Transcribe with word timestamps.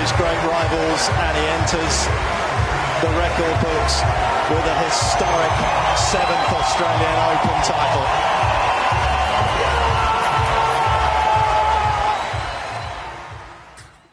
his 0.00 0.12
great 0.12 0.42
rivals, 0.56 1.02
and 1.24 1.32
he 1.36 1.44
enters 1.58 1.96
the 3.04 3.10
record 3.24 3.56
books 3.66 3.94
with 4.52 4.64
a 4.74 4.76
historic 4.88 5.54
seventh 6.12 6.48
Australian 6.60 7.16
Open 7.28 7.58
title. 7.72 8.06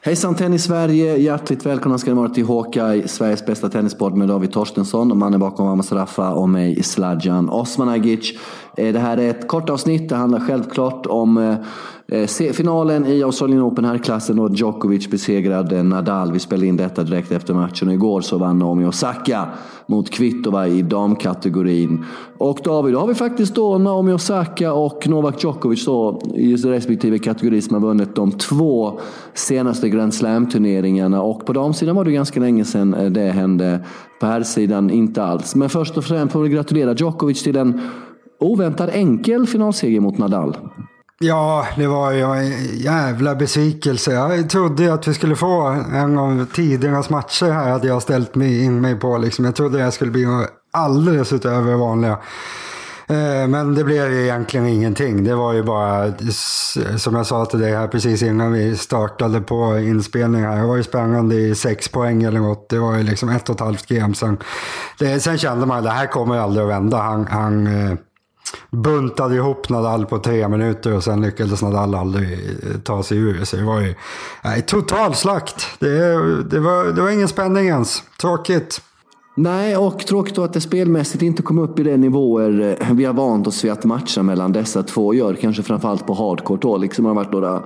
Hejsan 0.01 0.35
Tennis 0.35 0.63
Sverige! 0.63 1.17
Hjärtligt 1.17 1.65
välkomna 1.65 1.97
ska 1.97 2.09
ni 2.09 2.17
vara 2.17 2.29
till 2.29 2.45
Hawkeye, 2.45 3.07
Sveriges 3.07 3.45
bästa 3.45 3.69
tennispodd 3.69 4.15
med 4.15 4.27
David 4.27 4.51
Torstensson, 4.53 5.17
mannen 5.17 5.39
bakom 5.39 5.67
Amas 5.67 5.91
Raffa 5.91 6.29
och 6.29 6.49
mig 6.49 6.83
Sladjan 6.83 7.49
Osmanagic. 7.49 8.37
Eh, 8.77 8.93
det 8.93 8.99
här 8.99 9.17
är 9.17 9.29
ett 9.29 9.47
kort 9.47 9.69
avsnitt. 9.69 10.09
Det 10.09 10.15
handlar 10.15 10.39
självklart 10.39 11.05
om 11.05 11.37
eh, 11.37 12.19
eh, 12.19 12.51
finalen 12.53 13.05
i 13.05 13.23
Australian 13.23 13.61
Open 13.61 13.85
här 13.85 13.97
klassen 13.97 14.39
och 14.39 14.51
Djokovic 14.51 15.09
besegrade 15.09 15.83
Nadal. 15.83 16.31
Vi 16.31 16.39
spelade 16.39 16.67
in 16.67 16.77
detta 16.77 17.03
direkt 17.03 17.31
efter 17.31 17.53
matchen 17.53 17.87
och 17.87 17.93
igår 17.93 18.21
så 18.21 18.37
vann 18.37 18.59
Naomi 18.59 18.85
Osaka 18.85 19.49
mot 19.85 20.09
Kvitova 20.09 20.67
i 20.67 20.81
damkategorin. 20.81 22.05
Och 22.37 22.59
David, 22.63 22.93
då 22.93 22.99
har 22.99 23.07
vi 23.07 23.15
faktiskt 23.15 23.55
då 23.55 23.77
Naomi 23.77 24.13
Osaka 24.13 24.73
och 24.73 25.07
Novak 25.07 25.43
Djokovic 25.43 25.85
då, 25.85 26.21
i 26.35 26.55
respektive 26.55 27.19
kategori 27.19 27.61
som 27.61 27.73
har 27.73 27.81
vunnit 27.81 28.15
de 28.15 28.31
två 28.31 28.99
senaste 29.33 29.89
Grand 29.89 30.13
Slam-turneringarna. 30.13 31.21
Och 31.21 31.45
på 31.45 31.53
damsidan 31.53 31.95
var 31.95 32.05
det 32.05 32.11
ganska 32.11 32.39
länge 32.39 32.65
sedan 32.65 33.13
det 33.13 33.31
hände. 33.31 33.79
På 34.19 34.25
här 34.25 34.43
sidan 34.43 34.89
inte 34.89 35.23
alls. 35.23 35.55
Men 35.55 35.69
först 35.69 35.97
och 35.97 36.03
främst 36.03 36.33
får 36.33 36.41
vi 36.41 36.49
gratulera 36.49 36.93
Djokovic 36.93 37.43
till 37.43 37.57
en 37.57 37.81
oväntad 38.39 38.89
enkel 38.93 39.47
finalseger 39.47 39.99
mot 39.99 40.17
Nadal. 40.17 40.57
Ja, 41.19 41.67
det 41.75 41.87
var 41.87 42.11
ju 42.11 42.21
en 42.21 42.77
jävla 42.77 43.35
besvikelse. 43.35 44.11
Jag 44.11 44.49
trodde 44.49 44.93
att 44.93 45.07
vi 45.07 45.13
skulle 45.13 45.35
få 45.35 45.61
en 45.93 46.17
av 46.17 46.45
tidernas 46.53 47.09
matcher 47.09 47.51
här, 47.51 47.71
hade 47.71 47.87
jag 47.87 48.01
ställt 48.01 48.35
mig 48.35 48.63
in 48.63 48.81
mig 48.81 48.95
på. 48.95 49.17
Liksom. 49.17 49.45
Jag 49.45 49.55
trodde 49.55 49.83
det 49.83 49.91
skulle 49.91 50.11
bli 50.11 50.25
alldeles 50.71 51.33
utöver 51.33 51.71
det 51.71 51.77
vanliga. 51.77 52.17
Eh, 53.09 53.47
men 53.47 53.75
det 53.75 53.83
blev 53.83 54.13
ju 54.13 54.23
egentligen 54.23 54.67
ingenting. 54.67 55.23
Det 55.23 55.35
var 55.35 55.53
ju 55.53 55.63
bara, 55.63 56.13
som 56.97 57.15
jag 57.15 57.25
sa 57.25 57.45
till 57.45 57.59
dig 57.59 57.75
här 57.75 57.87
precis 57.87 58.23
innan 58.23 58.51
vi 58.51 58.77
startade 58.77 59.41
på 59.41 59.77
inspelningen. 59.79 60.59
Det 60.59 60.67
var 60.67 60.75
ju 60.75 60.83
spännande 60.83 61.35
i 61.35 61.55
sex 61.55 61.89
poäng 61.89 62.23
eller 62.23 62.39
något. 62.39 62.69
Det 62.69 62.79
var 62.79 62.97
ju 62.97 63.03
liksom 63.03 63.29
ett 63.29 63.49
och 63.49 63.55
ett 63.55 63.61
halvt 63.61 63.87
game. 63.87 64.15
Sen, 64.15 64.37
det, 64.99 65.19
sen 65.19 65.37
kände 65.37 65.65
man 65.65 65.77
att 65.77 65.83
det 65.83 65.89
här 65.89 66.07
kommer 66.07 66.37
aldrig 66.37 66.63
att 66.63 66.69
vända. 66.69 66.97
Han, 66.97 67.27
han 67.27 67.67
eh, 67.67 67.97
buntade 68.69 69.35
ihop 69.35 69.69
Nadal 69.69 70.05
på 70.05 70.19
tre 70.19 70.47
minuter 70.47 70.95
och 70.95 71.03
sen 71.03 71.21
lyckades 71.21 71.61
Nadal 71.61 71.95
aldrig 71.95 72.33
eh, 72.33 72.79
ta 72.83 73.03
sig 73.03 73.17
ur. 73.17 73.45
Så 73.45 73.55
det 73.55 73.63
var 73.63 73.81
ju 73.81 73.95
nej, 74.43 74.61
total 74.61 75.15
slakt. 75.15 75.67
Det, 75.79 75.97
det, 76.43 76.59
var, 76.59 76.85
det 76.85 77.01
var 77.01 77.09
ingen 77.09 77.27
spänning 77.27 77.67
ens. 77.67 78.03
Tråkigt. 78.21 78.81
Nej, 79.39 79.77
och 79.77 79.99
tråkigt 79.99 80.35
då 80.35 80.43
att 80.43 80.53
det 80.53 80.61
spelmässigt 80.61 81.23
inte 81.23 81.43
kom 81.43 81.59
upp 81.59 81.79
i 81.79 81.83
de 81.83 81.97
nivåer 81.97 82.77
eh, 82.79 82.93
vi 82.93 83.05
har 83.05 83.13
vant 83.13 83.47
oss 83.47 83.65
vid 83.65 83.71
att 83.71 83.85
matcha 83.85 84.23
mellan 84.23 84.51
dessa 84.51 84.83
två 84.83 85.13
gör. 85.13 85.33
Kanske 85.33 85.63
framförallt 85.63 86.07
på 86.07 86.13
hardcourt 86.13 86.61
då. 86.61 86.77
Liksom 86.77 87.05
har 87.05 87.13
varit 87.13 87.31
några 87.31 87.63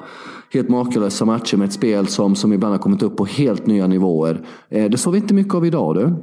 helt 0.53 0.69
makalösa 0.69 1.25
matcher 1.25 1.58
med 1.58 1.68
ett 1.68 1.74
spel 1.74 2.08
som, 2.08 2.36
som 2.36 2.53
ibland 2.53 2.74
har 2.74 2.80
kommit 2.80 3.03
upp 3.03 3.18
på 3.18 3.25
helt 3.25 3.66
nya 3.66 3.88
nivåer. 3.88 4.42
Eh, 4.69 4.86
det 4.86 4.98
såg 4.98 5.13
vi 5.13 5.19
inte 5.19 5.34
mycket 5.34 5.53
av 5.53 5.66
idag 5.66 5.96
du. 5.96 6.16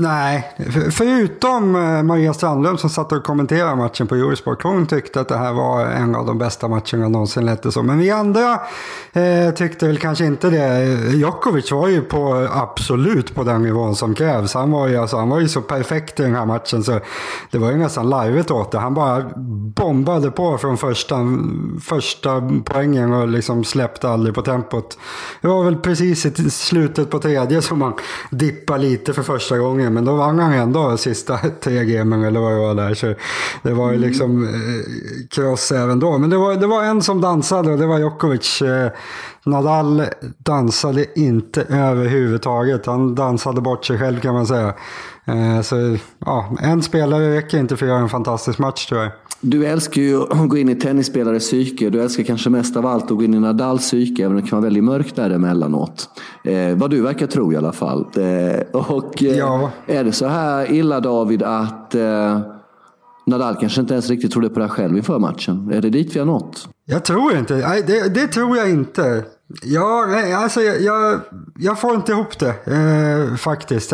Nej, 0.00 0.56
förutom 0.90 1.76
eh, 1.76 2.02
Maria 2.02 2.34
Strandlund 2.34 2.80
som 2.80 2.90
satt 2.90 3.12
och 3.12 3.24
kommenterade 3.24 3.76
matchen 3.76 4.06
på 4.06 4.14
Eurosport. 4.14 4.62
Hon 4.62 4.86
tyckte 4.86 5.20
att 5.20 5.28
det 5.28 5.36
här 5.36 5.52
var 5.52 5.86
en 5.86 6.14
av 6.14 6.26
de 6.26 6.38
bästa 6.38 6.68
matcherna 6.68 7.08
någonsin 7.08 7.46
lät 7.46 7.62
det 7.62 7.72
som. 7.72 7.86
Men 7.86 7.98
vi 7.98 8.10
andra 8.10 8.60
eh, 9.12 9.54
tyckte 9.54 9.86
väl 9.86 9.98
kanske 9.98 10.24
inte 10.24 10.50
det. 10.50 10.84
Djokovic 11.14 11.72
var 11.72 11.88
ju 11.88 12.00
på, 12.00 12.48
absolut 12.52 13.34
på 13.34 13.44
den 13.44 13.62
nivån 13.62 13.96
som 13.96 14.14
krävs. 14.14 14.54
Han 14.54 14.70
var 14.70 14.88
ju, 14.88 14.96
alltså, 14.96 15.16
han 15.16 15.28
var 15.28 15.40
ju 15.40 15.48
så 15.48 15.60
perfekt 15.60 16.20
i 16.20 16.22
den 16.22 16.34
här 16.34 16.46
matchen 16.46 16.84
så 16.84 17.00
det 17.50 17.58
var 17.58 17.70
ju 17.70 17.76
nästan 17.76 18.08
larvigt 18.08 18.50
åt 18.50 18.72
det. 18.72 18.78
Han 18.78 18.94
bara 18.94 19.24
bombade 19.76 20.30
på 20.30 20.58
från 20.58 20.76
första, 20.76 21.16
första 21.82 22.42
poängen 22.64 23.12
och 23.12 23.28
liksom 23.28 23.64
släppte 23.64 24.08
aldrig 24.08 24.34
på 24.34 24.42
tempot. 24.42 24.98
Det 25.40 25.48
var 25.48 25.64
väl 25.64 25.76
precis 25.76 26.26
i 26.26 26.50
slutet 26.50 27.10
på 27.10 27.18
tredje 27.18 27.62
som 27.62 27.82
han 27.82 27.94
dippade 28.30 28.82
lite 28.82 29.12
för 29.12 29.22
första 29.22 29.58
gången 29.58 29.87
gånger. 29.88 29.94
Men 29.94 30.04
då 30.04 30.16
vann 30.16 30.38
han 30.38 30.52
ändå 30.52 30.96
sista 30.96 31.38
tre 31.60 31.84
gamen 31.84 32.24
eller 32.24 32.40
vad 32.40 32.52
det 32.52 32.58
var 32.58 32.74
där. 32.74 32.94
Så 32.94 33.14
det 33.62 33.74
var 33.74 33.90
ju 33.90 33.96
mm. 33.96 34.08
liksom 34.08 34.44
eh, 34.44 35.28
kross 35.30 35.72
även 35.72 36.00
då. 36.00 36.18
Men 36.18 36.30
det 36.30 36.36
var, 36.36 36.54
det 36.54 36.66
var 36.66 36.84
en 36.84 37.02
som 37.02 37.20
dansade 37.20 37.72
och 37.72 37.78
det 37.78 37.86
var 37.86 37.98
Djokovic. 37.98 38.62
Eh, 38.62 38.90
Nadal 39.44 40.02
dansade 40.38 41.18
inte 41.18 41.62
överhuvudtaget. 41.62 42.86
Han 42.86 43.14
dansade 43.14 43.60
bort 43.60 43.84
sig 43.84 43.98
själv 43.98 44.20
kan 44.20 44.34
man 44.34 44.46
säga. 44.46 44.74
Eh, 45.24 45.60
så 45.62 45.96
ja, 46.26 46.56
en 46.60 46.82
spelare 46.82 47.36
räcker 47.36 47.58
inte 47.58 47.76
för 47.76 47.86
att 47.86 47.90
göra 47.90 48.00
en 48.00 48.08
fantastisk 48.08 48.58
match 48.58 48.86
tror 48.86 49.02
jag. 49.02 49.12
Du 49.40 49.66
älskar 49.66 50.02
ju 50.02 50.22
att 50.22 50.48
gå 50.48 50.56
in 50.56 50.68
i 50.68 50.74
tennisspelares 50.74 51.42
psyke. 51.42 51.90
Du 51.90 52.02
älskar 52.02 52.24
kanske 52.24 52.50
mest 52.50 52.76
av 52.76 52.86
allt 52.86 53.10
att 53.10 53.16
gå 53.16 53.24
in 53.24 53.34
i 53.34 53.40
Nadals 53.40 53.82
psyke, 53.82 54.24
även 54.24 54.36
om 54.36 54.42
det 54.42 54.48
kan 54.48 54.58
vara 54.58 54.64
väldigt 54.64 54.84
mörkt 54.84 55.16
där 55.16 55.30
emellanåt. 55.30 56.08
Eh, 56.44 56.76
vad 56.76 56.90
du 56.90 57.00
verkar 57.00 57.26
tro 57.26 57.52
i 57.52 57.56
alla 57.56 57.72
fall. 57.72 58.06
Eh, 58.16 58.80
och 58.80 59.22
eh, 59.22 59.36
ja. 59.36 59.70
är 59.86 60.04
det 60.04 60.12
så 60.12 60.26
här 60.26 60.72
illa 60.72 61.00
David 61.00 61.42
att 61.42 61.94
eh, 61.94 62.40
Nadal 63.26 63.56
kanske 63.60 63.80
inte 63.80 63.94
ens 63.94 64.10
riktigt 64.10 64.32
trodde 64.32 64.48
på 64.48 64.60
det 64.60 64.68
själv 64.68 64.96
inför 64.96 65.18
matchen? 65.18 65.70
Är 65.72 65.80
det 65.80 65.90
dit 65.90 66.16
vi 66.16 66.18
har 66.18 66.26
nått? 66.26 66.68
Jag 66.84 67.04
tror 67.04 67.36
inte. 67.36 67.54
Nej, 67.54 67.84
det, 67.86 68.14
det 68.14 68.26
tror 68.26 68.56
jag 68.56 68.70
inte. 68.70 69.24
Ja, 69.62 70.06
nej, 70.08 70.32
alltså 70.32 70.60
jag, 70.60 70.82
jag, 70.82 71.20
jag, 71.58 71.80
får 71.80 71.94
inte 71.94 72.12
ihop 72.12 72.38
det 72.38 72.54
eh, 72.64 73.36
faktiskt. 73.36 73.92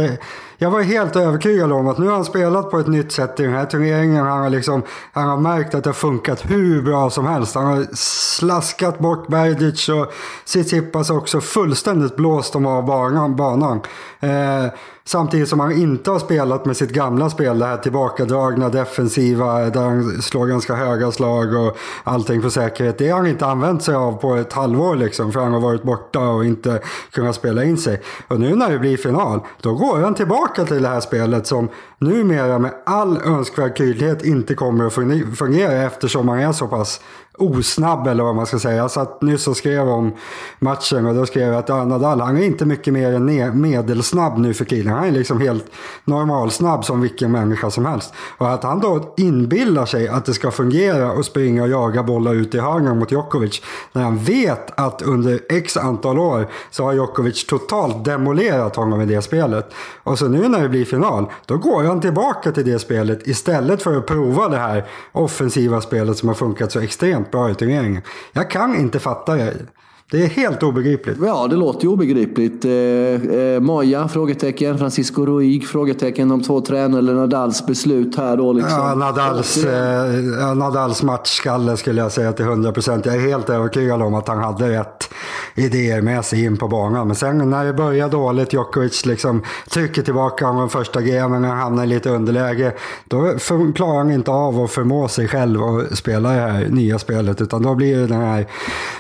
Jag 0.58 0.70
var 0.70 0.82
helt 0.82 1.16
övertygad 1.16 1.72
om 1.72 1.88
att 1.88 1.98
nu 1.98 2.06
har 2.06 2.14
han 2.14 2.24
spelat 2.24 2.70
på 2.70 2.78
ett 2.78 2.86
nytt 2.86 3.12
sätt 3.12 3.40
i 3.40 3.42
den 3.42 3.52
här 3.52 3.66
turneringen. 3.66 4.26
Han 4.26 4.42
har, 4.42 4.50
liksom, 4.50 4.82
han 5.12 5.28
har 5.28 5.36
märkt 5.36 5.74
att 5.74 5.84
det 5.84 5.90
har 5.90 5.94
funkat 5.94 6.50
hur 6.50 6.82
bra 6.82 7.10
som 7.10 7.26
helst. 7.26 7.54
Han 7.54 7.66
har 7.66 7.86
slaskat 7.96 8.98
bort 8.98 9.28
Berdic 9.28 9.88
och 9.88 10.12
Tsitsipas 10.44 11.10
också 11.10 11.40
fullständigt 11.40 12.16
blåst 12.16 12.52
dem 12.52 12.66
av 12.66 12.86
banan. 12.86 13.36
banan. 13.36 13.80
Eh, 14.20 14.72
Samtidigt 15.06 15.48
som 15.48 15.60
han 15.60 15.72
inte 15.72 16.10
har 16.10 16.18
spelat 16.18 16.64
med 16.64 16.76
sitt 16.76 16.90
gamla 16.90 17.30
spel, 17.30 17.58
det 17.58 17.66
här 17.66 17.76
tillbakadragna 17.76 18.68
defensiva 18.68 19.58
där 19.58 19.80
han 19.80 20.22
slår 20.22 20.46
ganska 20.46 20.74
höga 20.74 21.12
slag 21.12 21.54
och 21.54 21.76
allting 22.04 22.42
på 22.42 22.50
säkerhet. 22.50 22.98
Det 22.98 23.08
har 23.08 23.18
han 23.18 23.26
inte 23.26 23.46
använt 23.46 23.82
sig 23.82 23.94
av 23.94 24.12
på 24.12 24.34
ett 24.34 24.52
halvår 24.52 24.96
liksom, 24.96 25.32
för 25.32 25.40
han 25.40 25.52
har 25.52 25.60
varit 25.60 25.82
borta 25.82 26.20
och 26.20 26.44
inte 26.44 26.80
kunnat 27.10 27.34
spela 27.34 27.64
in 27.64 27.78
sig. 27.78 28.02
Och 28.28 28.40
nu 28.40 28.54
när 28.54 28.70
det 28.70 28.78
blir 28.78 28.96
final, 28.96 29.40
då 29.60 29.74
går 29.74 29.98
han 29.98 30.14
tillbaka 30.14 30.53
till 30.54 30.82
det 30.82 30.88
här 30.88 31.00
spelet 31.00 31.46
som 31.46 31.68
numera 31.98 32.58
med 32.58 32.70
all 32.86 33.18
önskvärd 33.22 33.76
tydlighet 33.76 34.24
inte 34.24 34.54
kommer 34.54 34.86
att 34.86 34.94
fungera 35.38 35.72
eftersom 35.72 36.26
man 36.26 36.38
är 36.38 36.52
så 36.52 36.68
pass 36.68 37.00
osnabb 37.38 38.06
eller 38.06 38.24
vad 38.24 38.34
man 38.34 38.46
ska 38.46 38.58
säga. 38.58 38.76
Jag 38.76 38.90
satt 38.90 39.22
nyss 39.22 39.48
och 39.48 39.56
skrev 39.56 39.88
om 39.88 40.12
matchen 40.58 41.06
och 41.06 41.14
då 41.14 41.26
skrev 41.26 41.48
jag 41.48 41.58
att 41.58 41.88
Nadal, 41.88 42.20
han 42.20 42.36
är 42.36 42.42
inte 42.42 42.66
mycket 42.66 42.92
mer 42.92 43.12
än 43.12 43.60
medelsnabb 43.60 44.38
nu 44.38 44.54
för 44.54 44.64
tiden. 44.64 44.92
Han 44.92 45.04
är 45.04 45.10
liksom 45.10 45.40
helt 45.40 45.66
normalsnabb 46.04 46.84
som 46.84 47.00
vilken 47.00 47.32
människa 47.32 47.70
som 47.70 47.86
helst. 47.86 48.14
Och 48.38 48.50
att 48.50 48.62
han 48.62 48.80
då 48.80 49.14
inbillar 49.16 49.86
sig 49.86 50.08
att 50.08 50.24
det 50.24 50.34
ska 50.34 50.50
fungera 50.50 51.12
och 51.12 51.24
springa 51.24 51.62
och 51.62 51.68
jaga 51.68 52.02
bollar 52.02 52.34
ut 52.34 52.54
i 52.54 52.58
hörnan 52.58 52.98
mot 52.98 53.12
Djokovic. 53.12 53.62
När 53.92 54.02
han 54.02 54.18
vet 54.18 54.80
att 54.80 55.02
under 55.02 55.40
x 55.48 55.76
antal 55.76 56.18
år 56.18 56.48
så 56.70 56.84
har 56.84 56.92
Djokovic 56.92 57.46
totalt 57.46 58.04
demolerat 58.04 58.76
honom 58.76 59.00
i 59.00 59.06
det 59.06 59.22
spelet. 59.22 59.72
Och 60.02 60.18
så 60.18 60.28
nu 60.28 60.48
när 60.48 60.62
det 60.62 60.68
blir 60.68 60.84
final, 60.84 61.26
då 61.46 61.56
går 61.56 61.84
han 61.84 62.00
tillbaka 62.00 62.52
till 62.52 62.64
det 62.64 62.78
spelet 62.78 63.26
istället 63.26 63.82
för 63.82 63.96
att 63.96 64.06
prova 64.06 64.48
det 64.48 64.58
här 64.58 64.84
offensiva 65.12 65.80
spelet 65.80 66.18
som 66.18 66.28
har 66.28 66.34
funkat 66.34 66.72
så 66.72 66.80
extremt 66.80 67.23
extremt 67.24 67.30
bra 67.30 67.50
i 67.50 67.54
turneringen. 67.54 68.02
Jag 68.32 68.50
kan 68.50 68.76
inte 68.76 68.98
fatta 69.00 69.34
det. 69.34 69.54
Det 70.14 70.22
är 70.22 70.28
helt 70.28 70.62
obegripligt. 70.62 71.18
Ja, 71.22 71.46
det 71.46 71.56
låter 71.56 71.82
ju 71.82 71.88
obegripligt. 71.88 72.64
Eh, 72.64 72.72
eh, 72.72 73.60
Moja? 73.60 74.08
Frågetecken. 74.08 74.78
Francisco 74.78 75.26
Ruig? 75.26 75.66
Frågetecken. 75.68 76.28
De 76.28 76.42
två 76.42 76.60
tränarna 76.60 76.98
eller 76.98 77.14
Nadals 77.14 77.66
beslut 77.66 78.16
här 78.16 78.36
då? 78.36 78.52
Liksom. 78.52 78.72
Ja, 78.72 78.94
Nadals, 78.94 79.64
eh, 79.64 80.54
Nadals 80.54 81.02
matchskalle 81.02 81.76
skulle 81.76 82.00
jag 82.00 82.12
säga 82.12 82.32
till 82.32 82.44
100 82.44 82.72
procent. 82.72 83.06
Jag 83.06 83.14
är 83.14 83.20
helt 83.20 83.50
övertygad 83.50 84.02
om 84.02 84.14
att 84.14 84.28
han 84.28 84.38
hade 84.38 84.68
rätt 84.68 85.10
idéer 85.54 86.02
med 86.02 86.24
sig 86.24 86.44
in 86.44 86.56
på 86.56 86.68
banan. 86.68 87.06
Men 87.06 87.16
sen 87.16 87.50
när 87.50 87.64
det 87.64 87.72
börjar 87.72 88.08
dåligt, 88.08 88.52
Djokovic 88.52 89.06
liksom 89.06 89.42
trycker 89.70 90.02
tillbaka 90.02 90.46
honom 90.46 90.68
första 90.68 91.00
gamen 91.00 91.44
och 91.44 91.50
hamnar 91.50 91.84
i 91.84 91.86
lite 91.86 92.10
underläge. 92.10 92.72
Då 93.04 93.34
klarar 93.74 93.98
han 93.98 94.10
inte 94.10 94.30
av 94.30 94.60
att 94.60 94.70
förmå 94.70 95.08
sig 95.08 95.28
själv 95.28 95.62
att 95.62 95.98
spela 95.98 96.28
det 96.28 96.40
här 96.40 96.68
nya 96.68 96.98
spelet. 96.98 97.40
Utan 97.40 97.62
då 97.62 97.74
blir 97.74 97.96
det 97.96 98.06
den 98.06 98.20
här 98.20 98.46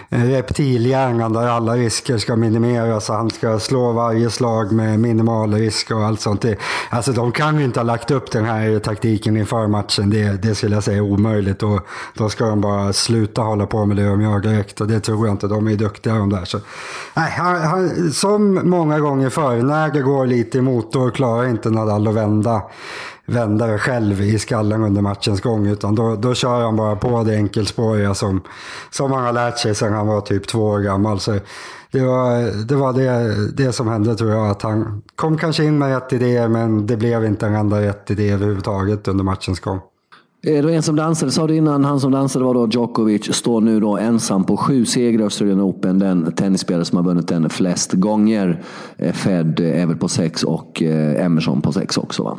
reptilia 0.08 1.03
karaktären 1.04 1.32
där 1.32 1.48
alla 1.48 1.74
risker 1.74 2.18
ska 2.18 2.36
minimeras 2.36 3.10
och 3.10 3.16
han 3.16 3.30
ska 3.30 3.58
slå 3.58 3.92
varje 3.92 4.30
slag 4.30 4.72
med 4.72 5.00
minimal 5.00 5.54
risk 5.54 5.90
och 5.90 6.04
allt 6.04 6.20
sånt. 6.20 6.40
Det, 6.40 6.56
alltså 6.90 7.12
de 7.12 7.32
kan 7.32 7.58
ju 7.58 7.64
inte 7.64 7.80
ha 7.80 7.84
lagt 7.84 8.10
upp 8.10 8.30
den 8.30 8.44
här 8.44 8.78
taktiken 8.78 9.36
inför 9.36 9.66
matchen. 9.66 10.10
Det, 10.10 10.42
det 10.42 10.54
skulle 10.54 10.74
jag 10.74 10.84
säga 10.84 10.96
är 10.96 11.00
omöjligt. 11.00 11.62
Och 11.62 11.80
då 12.14 12.28
ska 12.28 12.44
de 12.44 12.60
bara 12.60 12.92
sluta 12.92 13.42
hålla 13.42 13.66
på 13.66 13.86
med 13.86 13.96
det 13.96 14.06
de 14.06 14.20
gör 14.20 14.40
direkt. 14.40 14.80
Och 14.80 14.86
det 14.86 15.00
tror 15.00 15.26
jag 15.26 15.34
inte. 15.34 15.46
De 15.46 15.68
är 15.68 15.76
duktiga 15.76 16.14
de 16.14 16.30
där. 16.30 16.44
Så, 16.44 16.58
nej, 17.14 17.30
han, 17.30 17.56
han, 17.56 18.12
som 18.12 18.60
många 18.64 19.00
gånger 19.00 19.30
förr, 19.30 19.62
när 19.62 19.92
det 19.92 20.02
går 20.02 20.26
lite 20.26 20.58
emot 20.58 20.92
då 20.92 21.10
klarar 21.10 21.48
inte 21.48 21.70
Nadal 21.70 22.08
att 22.08 22.14
vända 22.14 22.62
vända 23.26 23.66
det 23.66 23.78
själv 23.78 24.20
i 24.20 24.38
skallen 24.38 24.82
under 24.82 25.02
matchens 25.02 25.40
gång. 25.40 25.66
Utan 25.66 25.94
då, 25.94 26.16
då 26.16 26.34
kör 26.34 26.62
han 26.62 26.76
bara 26.76 26.96
på 26.96 27.24
det 27.24 27.34
enkelspåriga 27.36 28.14
som, 28.14 28.42
som 28.90 29.12
han 29.12 29.24
har 29.24 29.32
lärt 29.32 29.58
sig 29.58 29.74
sedan 29.74 29.92
han 29.92 30.06
var 30.06 30.20
typ 30.20 30.46
två 30.46 30.58
år 30.58 30.80
gammal. 30.80 31.20
Så 31.20 31.38
det 31.90 32.00
var, 32.00 32.64
det, 32.66 32.74
var 32.76 32.92
det, 32.92 33.34
det 33.56 33.72
som 33.72 33.88
hände 33.88 34.14
tror 34.14 34.30
jag. 34.30 34.50
Att 34.50 34.62
han 34.62 35.02
kom 35.16 35.38
kanske 35.38 35.64
in 35.64 35.78
med 35.78 35.94
rätt 35.94 36.12
idéer 36.12 36.48
men 36.48 36.86
det 36.86 36.96
blev 36.96 37.24
inte 37.24 37.46
en 37.46 37.54
enda 37.54 37.80
rätt 37.80 38.10
idé 38.10 38.30
överhuvudtaget 38.30 39.08
under 39.08 39.24
matchens 39.24 39.60
gång. 39.60 39.80
Eh, 40.46 40.54
det 40.54 40.62
var 40.62 40.70
en 40.70 40.82
som 40.82 40.96
dansade, 40.96 41.32
sa 41.32 41.46
du 41.46 41.56
innan. 41.56 41.84
Han 41.84 42.00
som 42.00 42.12
dansade 42.12 42.44
var 42.44 42.54
då 42.54 42.68
Djokovic. 42.68 43.34
Står 43.34 43.60
nu 43.60 43.80
då 43.80 43.96
ensam 43.96 44.44
på 44.44 44.56
sju 44.56 44.84
segrar 44.84 45.20
i 45.20 45.24
Australian 45.24 45.60
Open. 45.60 45.98
Den 45.98 46.32
tennisspelare 46.32 46.84
som 46.84 46.96
har 46.96 47.04
vunnit 47.04 47.28
den 47.28 47.50
flest 47.50 47.92
gånger. 47.92 48.62
Eh, 48.96 49.12
Fed 49.12 49.60
eh, 49.60 49.82
är 49.82 49.86
väl 49.86 49.96
på 49.96 50.08
sex 50.08 50.44
och 50.44 50.82
Emerson 50.82 51.60
på 51.60 51.72
sex 51.72 51.98
också. 51.98 52.22
Va? 52.22 52.36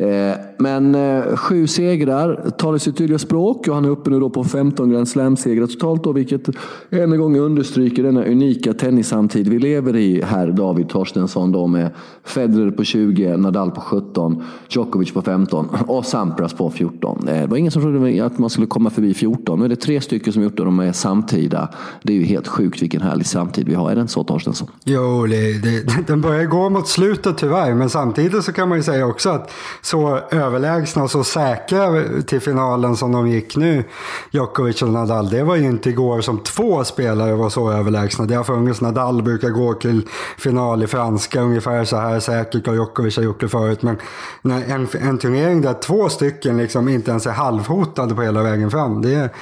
Eh, 0.00 0.36
men 0.58 0.94
eh, 0.94 1.36
sju 1.36 1.66
segrar 1.66 2.50
talar 2.50 2.78
sitt 2.78 2.96
tydliga 2.96 3.18
språk 3.18 3.68
och 3.68 3.74
han 3.74 3.84
är 3.84 3.88
uppe 3.88 4.10
nu 4.10 4.20
då 4.20 4.30
på 4.30 4.44
15 4.44 4.90
Grand 4.90 5.08
Slam-segrar 5.08 5.66
totalt. 5.66 6.04
Då, 6.04 6.12
vilket 6.12 6.48
än 6.90 7.12
en 7.12 7.18
gång 7.18 7.38
understryker 7.38 8.02
denna 8.02 8.24
unika 8.24 8.72
tennissamtid 8.72 9.48
vi 9.48 9.58
lever 9.58 9.96
i 9.96 10.22
här, 10.22 10.46
David 10.46 10.88
Torstensson. 10.88 11.52
Då, 11.52 11.66
med 11.66 11.90
Federer 12.24 12.70
på 12.70 12.84
20, 12.84 13.36
Nadal 13.36 13.70
på 13.70 13.80
17, 13.80 14.42
Djokovic 14.68 15.12
på 15.12 15.22
15 15.22 15.68
och 15.86 16.06
Sampras 16.06 16.54
på 16.54 16.70
14. 16.70 17.28
Eh, 17.28 17.40
det 17.40 17.46
var 17.46 17.56
ingen 17.56 17.72
som 17.72 17.82
trodde 17.82 18.24
att 18.24 18.38
man 18.38 18.50
skulle 18.50 18.66
komma 18.66 18.90
förbi 18.90 19.14
14. 19.14 19.58
Nu 19.58 19.64
är 19.64 19.68
det 19.68 19.76
tre 19.76 20.00
stycken 20.00 20.32
som 20.32 20.42
gjort 20.42 20.56
det 20.56 20.62
och 20.62 20.66
de 20.66 20.80
är 20.80 20.92
samtida. 20.92 21.68
Det 22.02 22.12
är 22.12 22.16
ju 22.16 22.24
helt 22.24 22.48
sjukt 22.48 22.82
vilken 22.82 23.02
härlig 23.02 23.26
samtid 23.26 23.68
vi 23.68 23.74
har. 23.74 23.90
Är 23.90 23.94
det 23.94 24.00
inte 24.00 24.12
så 24.12 24.24
Torstensson? 24.24 24.68
Jo, 24.84 25.26
det, 25.26 25.62
det, 25.62 26.06
den 26.06 26.20
börjar 26.20 26.44
gå 26.44 26.70
mot 26.70 26.88
slutet 26.88 27.38
tyvärr. 27.38 27.74
Men 27.74 27.90
samtidigt 27.90 28.44
så 28.44 28.52
kan 28.52 28.68
man 28.68 28.78
ju 28.78 28.82
säga 28.82 29.06
också 29.06 29.30
att 29.30 29.50
så 29.90 30.20
överlägsna 30.30 31.02
och 31.02 31.10
så 31.10 31.24
säkra 31.24 32.02
till 32.26 32.40
finalen 32.40 32.96
som 32.96 33.12
de 33.12 33.28
gick 33.28 33.56
nu, 33.56 33.84
Djokovic 34.30 34.82
och 34.82 34.88
Nadal. 34.88 35.30
Det 35.30 35.42
var 35.42 35.56
ju 35.56 35.66
inte 35.66 35.90
igår 35.90 36.20
som 36.20 36.38
två 36.38 36.84
spelare 36.84 37.34
var 37.34 37.50
så 37.50 37.72
överlägsna. 37.72 38.24
Det 38.24 38.34
har 38.34 38.44
funnits, 38.44 38.80
Nadal 38.80 39.22
brukar 39.22 39.48
gå 39.48 39.74
till 39.74 40.08
final 40.38 40.82
i 40.82 40.86
franska 40.86 41.40
ungefär 41.40 41.84
så 41.84 41.96
här 41.96 42.20
säkert 42.20 42.68
och 42.68 42.74
Djokovic 42.74 43.16
har 43.16 43.24
gjort 43.24 43.40
det 43.40 43.48
förut. 43.48 43.82
Men 43.82 43.96
en, 44.42 44.88
en 45.00 45.18
turnering 45.18 45.60
där 45.60 45.74
två 45.74 46.08
stycken 46.08 46.56
liksom 46.56 46.88
inte 46.88 47.10
ens 47.10 47.26
är 47.26 47.32
halvhotade 47.32 48.14
på 48.14 48.22
hela 48.22 48.42
vägen 48.42 48.70
fram, 48.70 49.02
det, 49.02 49.34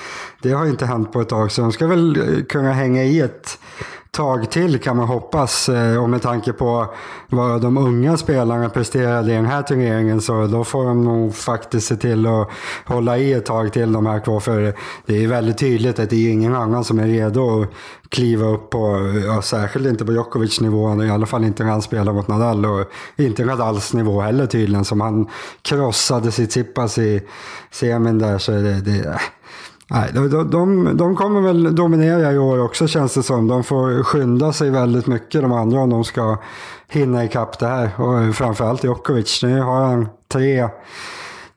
det 0.43 0.51
har 0.51 0.67
inte 0.67 0.87
hänt 0.87 1.13
på 1.13 1.21
ett 1.21 1.29
tag. 1.29 1.53
Så 1.53 1.63
de 1.63 1.73
ska 1.73 1.87
väl 1.87 2.45
kunna 2.49 2.73
hänga 2.73 3.05
i 3.05 3.21
ett 3.21 3.59
tag 4.11 4.51
till 4.51 4.79
kan 4.79 4.97
man 4.97 5.09
hoppas. 5.09 5.69
Eh, 5.69 6.03
och 6.03 6.11
med 6.11 6.23
tanke 6.23 6.53
på 6.53 6.95
vad 7.29 7.63
de 7.63 7.79
unga 7.79 8.17
spelarna 8.17 8.69
presterade 8.69 9.33
i 9.33 9.35
den 9.35 9.47
här 9.47 9.63
turneringen 9.63 10.21
så 10.21 10.47
då 10.47 10.65
får 10.65 10.85
de 10.85 11.05
nog 11.05 11.35
faktiskt 11.35 11.87
se 11.87 11.97
till 11.97 12.27
att 12.27 12.49
hålla 12.85 13.19
i 13.19 13.33
ett 13.33 13.47
tag 13.47 13.73
till 13.73 13.93
de 13.93 14.07
här 14.07 14.21
två. 14.21 14.41
För 14.41 14.75
det 15.07 15.25
är 15.25 15.29
väldigt 15.29 15.59
tydligt 15.59 15.99
att 15.99 16.11
det 16.11 16.17
är 16.27 16.33
ingen 16.33 16.55
annan 16.55 16.85
som 16.85 16.99
är 16.99 17.07
redo 17.07 17.63
att 17.63 17.69
kliva 18.09 18.47
upp 18.47 18.71
på, 18.71 19.13
ja, 19.27 19.43
särskilt 19.43 19.87
inte 19.87 20.05
på 20.05 20.13
Djokovic 20.13 20.61
nivå, 20.61 21.05
i 21.05 21.11
alla 21.11 21.27
fall 21.27 21.45
inte 21.45 21.65
när 21.65 21.71
han 21.71 21.83
spelar 21.83 22.13
mot 22.13 22.29
Nadal 22.29 22.67
och 22.67 22.91
inte 23.17 23.45
Nadals 23.45 23.95
nivå 23.95 24.21
heller 24.21 24.47
tydligen 24.47 24.85
som 24.85 25.01
han 25.01 25.29
krossade 25.63 26.33
sitt 26.33 26.51
Tsipas 26.51 26.99
i 26.99 27.23
semin 27.71 28.19
där. 28.19 28.39
Så 28.39 28.53
det, 28.53 28.81
det 28.81 29.19
Nej, 29.91 30.11
de, 30.15 30.51
de, 30.51 30.97
de 30.97 31.17
kommer 31.17 31.41
väl 31.41 31.75
dominera 31.75 32.33
i 32.33 32.39
år 32.39 32.59
också 32.65 32.87
känns 32.87 33.15
det 33.15 33.23
som. 33.23 33.49
De 33.49 33.65
får 33.65 34.03
skynda 34.03 34.53
sig 34.53 34.71
väldigt 34.71 35.07
mycket 35.07 35.43
de 35.43 35.53
andra 35.53 35.81
om 35.81 35.91
de 35.91 36.05
ska 36.05 36.37
hinna 36.89 37.25
ikapp 37.25 37.59
det 37.59 37.67
här. 37.67 38.01
Och 38.01 38.35
framförallt 38.35 38.85
Djokovic. 38.85 39.43
Nu 39.43 39.61
har 39.61 39.85
han 39.85 40.09
tre 40.33 40.69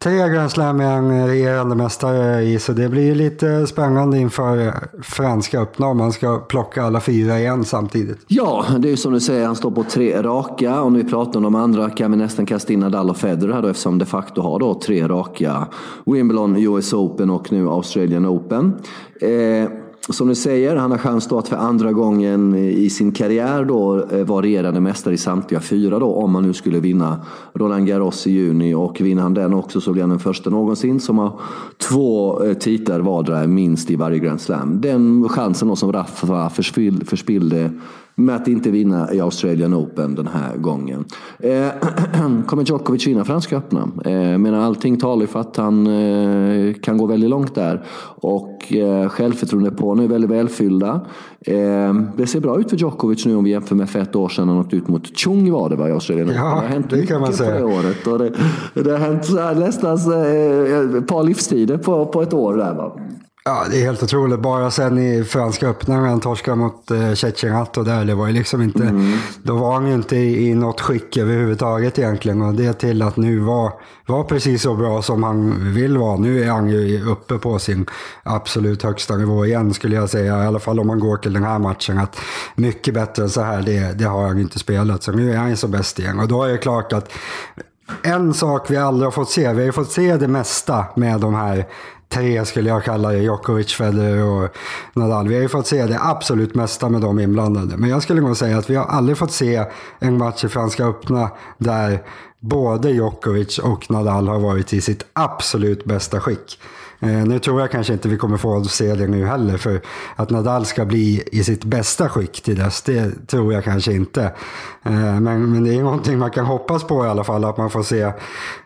tre 0.04 0.30
Grand 0.30 0.52
Slam 0.52 0.80
är 0.80 0.86
han 0.86 1.28
regerande 1.28 1.76
mästare 1.76 2.44
i, 2.44 2.60
så 2.60 2.74
det 2.74 2.90
blir 2.90 3.16
lite 3.16 3.68
spännande 3.68 4.18
inför 4.18 4.74
Franska 5.02 5.60
öppna 5.60 5.88
om 5.88 5.98
man 5.98 6.12
ska 6.12 6.38
plocka 6.38 6.84
alla 6.84 7.00
fyra 7.00 7.40
igen 7.40 7.66
samtidigt. 7.66 8.20
Ja, 8.28 8.66
det 8.80 8.88
är 8.88 8.90
ju 8.90 8.98
som 8.98 9.14
du 9.14 9.20
säger, 9.20 9.46
han 9.46 9.56
står 9.56 9.72
på 9.72 9.84
tre 9.84 10.22
raka. 10.22 10.82
Om 10.82 10.94
vi 10.94 11.04
pratar 11.04 11.38
om 11.38 11.44
de 11.44 11.56
andra 11.56 11.90
kan 11.90 12.12
vi 12.12 12.18
nästan 12.18 12.46
kasta 12.46 12.74
in 12.74 12.80
Nadal 12.80 13.10
och 13.10 13.18
Federer 13.18 13.54
här 13.54 13.62
då, 13.62 13.68
eftersom 13.68 13.98
de 13.98 14.06
facto 14.06 14.42
har 14.42 14.60
då 14.60 14.80
tre 14.80 15.08
raka. 15.08 15.68
Wimbledon, 16.06 16.58
US 16.58 16.94
Open 16.94 17.30
och 17.30 17.52
nu 17.52 17.68
Australian 17.68 18.26
Open. 18.26 18.74
Eh, 19.22 19.70
som 20.14 20.28
du 20.28 20.36
säger, 20.36 20.76
han 20.76 20.92
har 20.92 20.98
chans 20.98 21.28
då 21.28 21.38
att 21.38 21.48
för 21.48 21.56
andra 21.56 21.92
gången 21.92 22.56
i 22.56 22.90
sin 22.90 23.12
karriär 23.12 23.66
då 23.66 24.06
eh, 24.12 24.26
vara 24.26 24.42
regerande 24.42 24.80
mästare 24.80 25.14
i 25.14 25.18
samtliga 25.18 25.62
fyra 25.62 26.00
då, 26.00 26.14
om 26.14 26.36
han 26.36 26.44
nu 26.44 26.54
skulle 26.54 26.80
vinna 26.80 27.26
Roland 27.54 27.88
Garros 27.88 28.28
i 28.28 28.32
juni. 28.32 28.74
Och 28.74 29.02
vinner 29.02 29.22
han 29.22 29.34
den 29.34 29.54
också 29.54 29.82
så 29.82 29.92
blir 29.92 30.04
han 30.04 30.10
den 30.10 30.20
första 30.20 30.50
någonsin 30.50 31.00
som 31.00 31.18
har 31.18 31.40
två 31.78 32.44
eh, 32.44 32.54
titlar 32.54 33.00
vardera 33.00 33.48
minst 33.48 33.92
i 33.92 33.96
varje 33.96 34.20
Grand 34.20 34.42
Slam. 34.42 34.82
Den 34.82 35.30
chansen 35.30 35.68
då 35.68 35.76
som 35.76 35.92
Rafa 35.92 36.50
förspillde 37.06 37.72
med 38.26 38.36
att 38.36 38.48
inte 38.48 38.72
vinna 38.72 39.14
i 39.14 39.22
Australian 39.22 39.74
Open 39.74 40.16
den 40.16 40.28
här 40.28 40.58
gången. 40.58 41.06
Eh, 41.40 41.68
kommer 42.48 42.64
Djokovic 42.64 43.08
vinna 43.08 43.26
Franska 43.26 43.58
öppna? 43.58 43.80
Eh, 44.06 44.38
menar 44.38 44.60
allting 44.60 45.00
talar 45.00 45.26
för 45.26 45.40
att 45.40 45.58
han 45.58 45.88
eh, 45.88 46.74
kan 46.74 46.98
gå 46.98 47.06
väldigt 47.06 47.30
långt 47.30 47.56
där. 47.56 47.86
Och 48.22 48.74
eh, 48.74 49.10
självförtroendet 49.10 49.78
på 49.78 49.96
nu 49.96 50.04
är 50.04 50.08
väldigt 50.08 50.32
välfyllda. 50.32 51.02
Eh, 51.46 51.94
det 52.18 52.28
ser 52.28 52.40
bra 52.40 52.60
ut 52.60 52.70
för 52.70 52.78
Djokovic 52.78 53.26
nu 53.26 53.36
om 53.36 53.44
vi 53.44 53.50
jämför 53.50 53.76
med 53.76 53.90
för 53.90 54.00
ett 54.00 54.16
år 54.16 54.30
sedan 54.30 54.50
han 54.50 54.58
åkte 54.58 54.76
ut 54.76 54.88
mot 54.88 55.18
Chung 55.18 55.52
var 55.52 55.70
det 55.70 55.76
va, 55.76 55.90
i 55.90 55.92
Australien 55.92 56.28
Open. 56.28 56.38
Ja, 56.38 56.50
det 56.50 56.62
har 56.62 56.68
hänt 56.68 56.90
det 56.90 56.98
mycket 56.98 57.38
på 57.38 57.44
det 57.44 57.64
året. 57.64 58.08
Och 58.08 58.20
det, 58.20 58.34
det 58.74 58.92
har 58.92 58.98
hänt 58.98 59.30
nästan 59.60 59.98
eh, 60.14 60.98
ett 60.98 61.08
par 61.08 61.24
livstider 61.24 61.78
på, 61.78 62.06
på 62.06 62.22
ett 62.22 62.34
år 62.34 62.58
där 62.58 62.74
va. 62.74 62.98
Ja, 63.44 63.66
det 63.70 63.78
är 63.78 63.86
helt 63.86 64.04
otroligt. 64.04 64.40
Bara 64.40 64.72
sen 64.72 64.98
i 64.98 65.24
Franska 65.24 65.68
öppnaren 65.68 66.10
han 66.10 66.20
torskade 66.20 66.58
mot 66.58 66.92
eh, 66.92 67.14
Cecinato 67.14 67.84
där, 67.84 68.06
det 68.06 68.16
var 68.16 68.28
ju 68.28 68.34
liksom 68.34 68.62
inte... 68.62 68.84
Mm. 68.84 69.18
Då 69.44 69.56
var 69.56 69.74
han 69.74 69.88
ju 69.88 69.94
inte 69.94 70.16
i, 70.16 70.50
i 70.50 70.56
något 70.56 70.82
skick 70.82 71.18
överhuvudtaget 71.18 72.00
egentligen. 72.00 72.42
Och 72.42 72.54
det 72.54 72.74
till 72.74 73.02
att 73.02 73.18
nu 73.18 73.40
vara 73.40 73.74
var 74.06 74.24
precis 74.24 74.62
så 74.62 74.76
bra 74.76 75.02
som 75.02 75.24
han 75.24 75.74
vill 75.74 75.98
vara. 75.98 76.18
Nu 76.18 76.44
är 76.44 76.50
han 76.50 76.70
ju 76.70 77.06
uppe 77.10 77.38
på 77.38 77.60
sin 77.60 77.86
absolut 78.24 78.84
högsta 78.84 79.16
nivå 79.16 79.46
igen 79.46 79.74
skulle 79.74 79.96
jag 79.96 80.10
säga. 80.10 80.44
I 80.44 80.48
alla 80.48 80.60
fall 80.60 80.80
om 80.80 80.88
man 80.88 81.00
går 81.00 81.18
till 81.18 81.34
den 81.34 81.44
här 81.44 81.60
matchen. 81.60 81.98
Att 81.98 82.20
mycket 82.56 82.94
bättre 82.94 83.24
än 83.24 83.30
så 83.30 83.42
här, 83.42 83.62
det, 83.62 84.00
det 84.00 84.06
har 84.06 84.28
han 84.28 84.40
inte 84.40 84.60
spelat. 84.60 85.04
Så 85.04 85.12
nu 85.12 85.34
är 85.34 85.38
han 85.38 85.50
ju 85.50 85.56
så 85.56 85.68
bäst 85.68 86.00
igen. 86.00 86.20
Och 86.20 86.28
då 86.28 86.44
är 86.44 86.52
det 86.52 86.58
klart 86.58 86.94
att 86.94 87.12
en 88.04 88.34
sak 88.34 88.72
vi 88.72 88.78
aldrig 88.78 89.06
har 89.06 89.12
fått 89.12 89.30
se, 89.30 89.54
vi 89.54 89.60
har 89.60 89.66
ju 89.66 89.72
fått 89.72 89.92
se 89.92 90.18
det 90.18 90.28
mesta 90.28 90.86
med 90.96 91.20
de 91.20 91.36
här 91.36 91.66
tre 92.12 92.46
skulle 92.46 92.70
jag 92.70 92.84
kalla 92.84 93.10
det. 93.10 93.18
Djokovic, 93.18 93.74
Federer 93.74 94.24
och 94.24 94.58
Nadal. 94.94 95.28
Vi 95.28 95.36
har 95.36 95.42
ju 95.42 95.50
fått 95.50 95.68
se 95.68 95.86
det 95.86 96.00
absolut 96.02 96.56
mesta 96.56 96.90
med 96.90 97.02
de 97.02 97.20
inblandade. 97.20 97.78
Men 97.78 97.90
jag 97.90 98.04
skulle 98.04 98.22
nog 98.22 98.38
säga 98.38 98.58
att 98.58 98.70
vi 98.70 98.76
har 98.76 98.86
aldrig 98.86 99.18
fått 99.18 99.32
se 99.32 99.66
en 100.00 100.18
match 100.18 100.44
i 100.44 100.50
Franska 100.50 100.86
öppna 100.86 101.30
där 101.58 102.04
både 102.40 102.92
Djokovic 102.92 103.60
och 103.60 103.92
Nadal 103.92 104.28
har 104.28 104.40
varit 104.40 104.74
i 104.74 104.82
sitt 104.82 105.06
absolut 105.14 105.86
bästa 105.86 106.20
skick. 106.20 106.60
Eh, 107.04 107.26
nu 107.26 107.40
tror 107.40 107.62
jag 107.62 107.72
kanske 107.72 107.94
inte 107.94 108.10
vi 108.10 108.18
kommer 108.18 108.38
få 108.38 108.64
se 108.64 108.96
det 108.96 109.08
nu 109.08 109.26
heller, 109.26 109.58
för 109.58 109.82
att 110.16 110.30
Nadal 110.30 110.66
ska 110.66 110.86
bli 110.86 111.24
i 111.32 111.44
sitt 111.44 111.64
bästa 111.64 112.10
skick 112.10 112.42
till 112.42 112.56
dess, 112.56 112.82
det 112.82 113.28
tror 113.28 113.54
jag 113.54 113.64
kanske 113.64 113.94
inte. 113.94 114.24
Eh, 114.84 115.20
men, 115.20 115.52
men 115.52 115.64
det 115.64 115.76
är 115.76 115.84
någonting 115.84 116.20
man 116.20 116.32
kan 116.32 116.46
hoppas 116.46 116.84
på 116.84 117.06
i 117.06 117.10
alla 117.10 117.24
fall, 117.24 117.46
att 117.46 117.58
man 117.58 117.70
får 117.70 117.84
se 117.84 118.12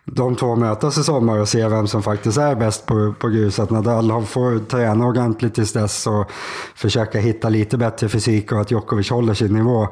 de 0.06 0.36
två 0.36 0.56
mötas 0.56 0.98
i 0.98 1.04
sommar 1.04 1.40
och 1.40 1.48
se 1.48 1.68
vem 1.68 1.88
som 1.88 2.04
faktiskt 2.04 2.38
är 2.38 2.56
bäst 2.56 2.86
på, 2.86 3.14
på 3.20 3.28
grus. 3.30 3.60
Att 3.60 3.70
Nadal 3.70 4.26
får 4.26 4.60
träna 4.60 5.06
ordentligt 5.06 5.56
tills 5.56 5.74
dess 5.74 6.08
och 6.08 6.32
försöka 6.76 7.20
hitta 7.20 7.50
lite 7.50 7.78
bättre 7.78 8.10
fysik 8.10 8.52
och 8.52 8.62
att 8.62 8.72
Djokovic 8.72 9.10
håller 9.10 9.34
sin 9.34 9.54
nivå. 9.54 9.88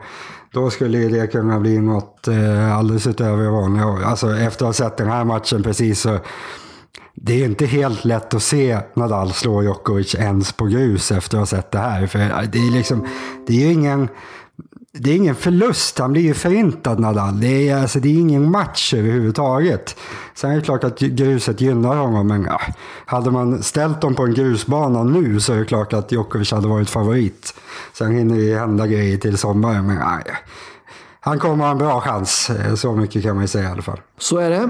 Då 0.51 0.69
skulle 0.69 0.97
det 0.97 1.27
kunna 1.27 1.59
bli 1.59 1.79
något 1.79 2.27
eh, 2.27 2.77
alldeles 2.77 3.07
utöver 3.07 3.43
det 3.43 3.49
vanliga. 3.49 3.85
Alltså 3.85 4.35
efter 4.35 4.65
att 4.65 4.67
ha 4.67 4.73
sett 4.73 4.97
den 4.97 5.09
här 5.09 5.23
matchen 5.23 5.63
precis 5.63 6.01
så 6.01 6.19
det 7.25 7.41
är 7.41 7.45
inte 7.45 7.65
helt 7.65 8.05
lätt 8.05 8.33
att 8.33 8.43
se 8.43 8.79
Nadal 8.93 9.33
slå 9.33 9.63
Djokovic 9.63 10.15
ens 10.15 10.53
på 10.53 10.65
grus 10.65 11.11
efter 11.11 11.37
att 11.37 11.41
ha 11.41 11.45
sett 11.45 11.71
det 11.71 11.77
här. 11.77 12.07
För 12.07 12.19
det 12.19 12.57
är 12.57 12.71
liksom, 12.71 13.07
det 13.47 13.53
är 13.53 13.67
ju 13.67 13.73
ingen... 13.73 14.09
det 14.91 15.11
är 15.11 15.15
ingen 15.15 15.35
förlust. 15.35 15.99
Han 15.99 16.11
blir 16.11 16.21
ju 16.21 16.33
förintad 16.33 16.99
Nadal. 16.99 17.39
Det 17.39 17.69
är, 17.69 17.81
alltså, 17.81 17.99
det 17.99 18.09
är 18.09 18.19
ingen 18.19 18.51
match 18.51 18.93
överhuvudtaget. 18.93 19.95
Sen 20.35 20.51
är 20.51 20.55
det 20.55 20.61
klart 20.61 20.83
att 20.83 20.99
gruset 20.99 21.61
gynnar 21.61 21.95
honom, 21.95 22.27
men 22.27 22.43
ja, 22.43 22.61
hade 23.05 23.31
man 23.31 23.63
ställt 23.63 24.01
dem 24.01 24.15
på 24.15 24.23
en 24.23 24.33
grusbana 24.33 25.03
nu 25.03 25.39
så 25.39 25.53
är 25.53 25.57
det 25.57 25.65
klart 25.65 25.93
att 25.93 26.11
Djokovic 26.11 26.51
hade 26.51 26.67
varit 26.67 26.89
favorit. 26.89 27.53
Sen 27.93 28.15
hinner 28.15 28.37
det 28.37 28.59
hända 28.59 28.87
grejer 28.87 29.17
till 29.17 29.37
sommaren, 29.37 29.87
men 29.87 29.95
ja, 29.95 30.19
han 31.25 31.39
kommer 31.39 31.63
ha 31.63 31.71
en 31.71 31.77
bra 31.77 32.01
chans. 32.01 32.49
Eh, 32.49 32.75
så 32.75 32.91
mycket 32.91 33.23
kan 33.23 33.35
man 33.35 33.43
ju 33.43 33.47
säga 33.47 33.69
i 33.69 33.71
alla 33.71 33.81
fall. 33.81 33.99
Så 34.17 34.37
är 34.37 34.49
det. 34.49 34.63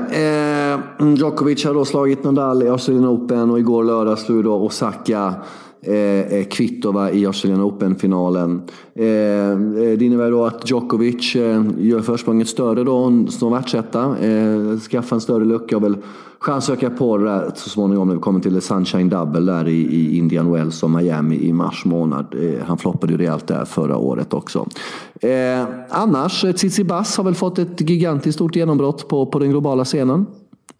Eh, 0.99 1.07
Djokovic 1.15 1.65
har 1.65 1.73
då 1.73 1.85
slagit 1.85 2.23
Nadal 2.23 2.63
i 2.63 2.69
Australian 2.69 3.07
Open 3.07 3.51
och 3.51 3.59
igår 3.59 3.83
lördag 3.83 4.19
slog 4.19 4.43
då 4.43 4.55
Osaka 4.55 5.33
eh, 5.83 6.43
Kvitova 6.43 7.11
i 7.11 7.25
Australian 7.25 7.61
Open-finalen. 7.61 8.61
Eh, 8.95 9.05
eh, 9.05 9.57
det 9.97 10.01
innebär 10.01 10.31
då 10.31 10.45
att 10.45 10.69
Djokovic 10.69 11.35
eh, 11.35 11.63
gör 11.77 12.01
försprånget 12.01 12.47
större 12.47 12.83
då 12.83 13.25
som 13.29 13.51
världsetta. 13.51 14.17
Eh, 14.17 14.79
skaffar 14.79 15.15
en 15.15 15.21
större 15.21 15.45
lucka 15.45 15.77
och 15.77 15.83
väl 15.83 15.97
chans 16.43 16.69
att 16.69 16.77
öka 16.77 16.89
på 16.89 17.17
det 17.17 17.25
där 17.25 17.51
så 17.55 17.69
småningom 17.69 18.07
när 18.07 18.15
vi 18.15 18.21
kommer 18.21 18.39
till 18.39 18.61
Sunshine 18.61 19.09
Double 19.09 19.51
där 19.51 19.67
i, 19.67 19.81
i 19.81 20.17
Indian 20.17 20.51
Wells 20.51 20.83
och 20.83 20.89
Miami 20.89 21.35
i 21.35 21.53
mars 21.53 21.85
månad. 21.85 22.25
Eh, 22.33 22.65
han 22.65 22.77
floppade 22.77 23.13
ju 23.13 23.17
rejält 23.17 23.47
där 23.47 23.65
förra 23.65 23.97
året 23.97 24.33
också. 24.33 24.67
Eh, 25.21 25.65
annars, 25.89 26.43
eh, 26.43 26.51
Tsitsipas 26.51 27.17
har 27.17 27.23
väl 27.23 27.35
fått 27.35 27.59
ett 27.59 27.89
gigantiskt 27.89 28.35
stort 28.35 28.55
genombrott 28.55 29.07
på, 29.07 29.25
på 29.25 29.39
den 29.39 29.49
globala 29.49 29.85
scenen. 29.85 30.25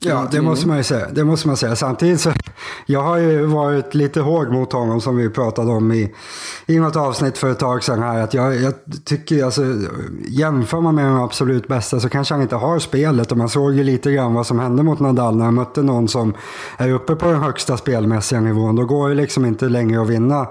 Ja, 0.05 0.27
det 0.31 0.41
måste 0.41 0.67
man 0.67 0.77
ju 0.77 0.83
säga. 0.83 1.07
Det 1.11 1.23
måste 1.23 1.47
man 1.47 1.57
säga. 1.57 1.75
Samtidigt 1.75 2.21
så, 2.21 2.31
jag 2.85 3.01
har 3.01 3.17
ju 3.17 3.45
varit 3.45 3.93
lite 3.93 4.21
hård 4.21 4.51
mot 4.51 4.73
honom 4.73 5.01
som 5.01 5.17
vi 5.17 5.29
pratade 5.29 5.71
om 5.71 5.91
i, 5.91 6.13
i 6.65 6.79
något 6.79 6.95
avsnitt 6.95 7.37
för 7.37 7.51
ett 7.51 7.59
tag 7.59 7.83
sedan 7.83 7.99
här. 7.99 8.21
Att 8.21 8.33
jag, 8.33 8.55
jag 8.55 8.73
tycker, 9.05 9.45
alltså, 9.45 9.61
jämför 10.27 10.81
man 10.81 10.95
med 10.95 11.05
de 11.05 11.21
absolut 11.21 11.67
bästa 11.67 11.99
så 11.99 12.09
kanske 12.09 12.33
han 12.33 12.41
inte 12.41 12.55
har 12.55 12.79
spelet. 12.79 13.31
Och 13.31 13.37
man 13.37 13.49
såg 13.49 13.73
ju 13.73 13.83
lite 13.83 14.11
grann 14.11 14.33
vad 14.33 14.47
som 14.47 14.59
hände 14.59 14.83
mot 14.83 14.99
Nadal 14.99 15.35
när 15.35 15.45
han 15.45 15.53
mötte 15.53 15.81
någon 15.81 16.07
som 16.07 16.33
är 16.77 16.91
uppe 16.91 17.15
på 17.15 17.31
den 17.31 17.41
högsta 17.41 17.77
spelmässiga 17.77 18.41
nivån. 18.41 18.75
Då 18.75 18.85
går 18.85 19.09
det 19.09 19.15
liksom 19.15 19.45
inte 19.45 19.69
längre 19.69 20.01
att 20.01 20.09
vinna 20.09 20.47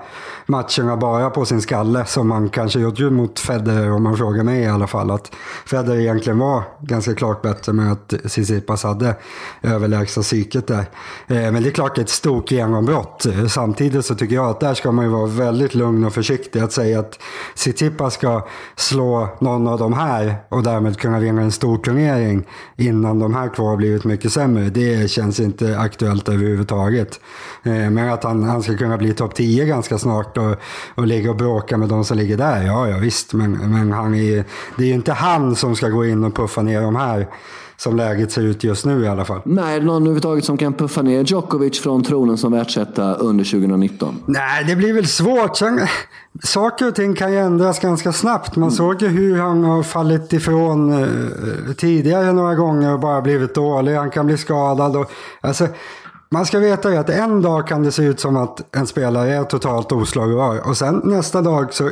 matcherna 0.46 0.96
bara 0.96 1.30
på 1.30 1.44
sin 1.44 1.62
skalle 1.62 2.04
som 2.04 2.28
man 2.28 2.48
kanske 2.48 2.80
gjorde 2.80 3.10
mot 3.10 3.38
Federer 3.38 3.92
om 3.92 4.02
man 4.02 4.16
frågar 4.16 4.44
mig 4.44 4.62
i 4.62 4.66
alla 4.66 4.86
fall. 4.86 5.10
Att 5.10 5.32
Federer 5.66 6.00
egentligen 6.00 6.38
var 6.38 6.62
ganska 6.80 7.14
klart 7.14 7.42
bättre 7.42 7.72
med 7.72 7.92
att 7.92 8.08
Tsitsipas 8.08 8.84
hade 8.84 9.14
överlägsna 9.62 10.22
psyket 10.22 10.66
där. 10.66 10.84
Eh, 11.26 11.52
men 11.52 11.62
det 11.62 11.68
är 11.68 11.72
klart 11.72 11.94
det 11.94 12.00
är 12.00 12.04
ett 12.04 12.08
stort 12.08 12.50
genombrott. 12.50 13.26
Samtidigt 13.48 14.06
så 14.06 14.14
tycker 14.14 14.34
jag 14.34 14.50
att 14.50 14.60
där 14.60 14.74
ska 14.74 14.92
man 14.92 15.04
ju 15.04 15.10
vara 15.10 15.26
väldigt 15.26 15.74
lugn 15.74 16.04
och 16.04 16.14
försiktig. 16.14 16.60
Att 16.60 16.72
säga 16.72 17.00
att 17.00 17.18
Tsitsipas 17.54 18.14
ska 18.14 18.46
slå 18.76 19.28
någon 19.40 19.68
av 19.68 19.78
de 19.78 19.92
här 19.92 20.34
och 20.48 20.62
därmed 20.62 20.98
kunna 20.98 21.18
vinna 21.18 21.42
en 21.42 21.52
stor 21.52 21.78
turnering 21.78 22.44
innan 22.76 23.18
de 23.18 23.34
här 23.34 23.48
två 23.56 23.62
har 23.62 23.76
blivit 23.76 24.04
mycket 24.04 24.32
sämre. 24.32 24.70
Det 24.70 25.10
känns 25.10 25.40
inte 25.40 25.78
aktuellt 25.78 26.28
överhuvudtaget. 26.28 27.20
Eh, 27.62 27.90
men 27.90 28.12
att 28.12 28.24
han, 28.24 28.42
han 28.42 28.62
ska 28.62 28.76
kunna 28.76 28.96
bli 28.96 29.12
topp 29.12 29.34
10 29.34 29.64
ganska 29.64 29.98
snart 29.98 30.36
och, 30.36 30.56
och 30.94 31.06
ligga 31.06 31.30
och 31.30 31.36
bråka 31.36 31.76
med 31.76 31.88
de 31.88 32.04
som 32.04 32.16
ligger 32.16 32.36
där, 32.36 32.66
ja, 32.66 32.88
ja 32.88 32.98
visst. 32.98 33.32
Men, 33.32 33.52
men 33.52 33.92
han 33.92 34.14
är, 34.14 34.44
det 34.76 34.82
är 34.82 34.88
ju 34.88 34.94
inte 34.94 35.12
han 35.12 35.56
som 35.56 35.76
ska 35.76 35.88
gå 35.88 36.06
in 36.06 36.24
och 36.24 36.34
puffa 36.34 36.62
ner 36.62 36.80
de 36.80 36.96
här 36.96 37.28
som 37.82 37.96
läget 37.96 38.32
ser 38.32 38.42
ut 38.42 38.64
just 38.64 38.84
nu 38.84 39.04
i 39.04 39.08
alla 39.08 39.24
fall. 39.24 39.40
Nej, 39.44 39.76
är 39.76 39.80
det 39.80 39.86
någon 39.86 40.02
överhuvudtaget 40.02 40.44
som 40.44 40.56
kan 40.56 40.72
puffa 40.72 41.02
ner 41.02 41.24
Djokovic 41.24 41.80
från 41.80 42.04
tronen 42.04 42.38
som 42.38 42.52
världsetta 42.52 43.14
under 43.14 43.44
2019? 43.44 44.22
Nej, 44.26 44.64
det 44.64 44.76
blir 44.76 44.92
väl 44.92 45.06
svårt. 45.06 45.56
Sen, 45.56 45.80
saker 46.42 46.88
och 46.88 46.94
ting 46.94 47.14
kan 47.14 47.32
ju 47.32 47.38
ändras 47.38 47.80
ganska 47.80 48.12
snabbt. 48.12 48.56
Man 48.56 48.68
mm. 48.68 48.76
såg 48.76 49.02
ju 49.02 49.08
hur 49.08 49.38
han 49.38 49.64
har 49.64 49.82
fallit 49.82 50.32
ifrån 50.32 51.02
eh, 51.02 51.74
tidigare 51.76 52.32
några 52.32 52.54
gånger 52.54 52.92
och 52.92 53.00
bara 53.00 53.20
blivit 53.20 53.54
dålig. 53.54 53.94
Han 53.94 54.10
kan 54.10 54.26
bli 54.26 54.38
skadad. 54.38 54.96
Och, 54.96 55.10
alltså, 55.40 55.66
man 56.30 56.46
ska 56.46 56.58
veta 56.58 56.88
att 56.88 57.10
en 57.10 57.42
dag 57.42 57.66
kan 57.66 57.82
det 57.82 57.92
se 57.92 58.02
ut 58.02 58.20
som 58.20 58.36
att 58.36 58.76
en 58.76 58.86
spelare 58.86 59.34
är 59.34 59.44
totalt 59.44 59.92
oslagbar 59.92 60.68
och 60.68 60.76
sen 60.76 61.00
nästa 61.04 61.42
dag 61.42 61.74
så 61.74 61.90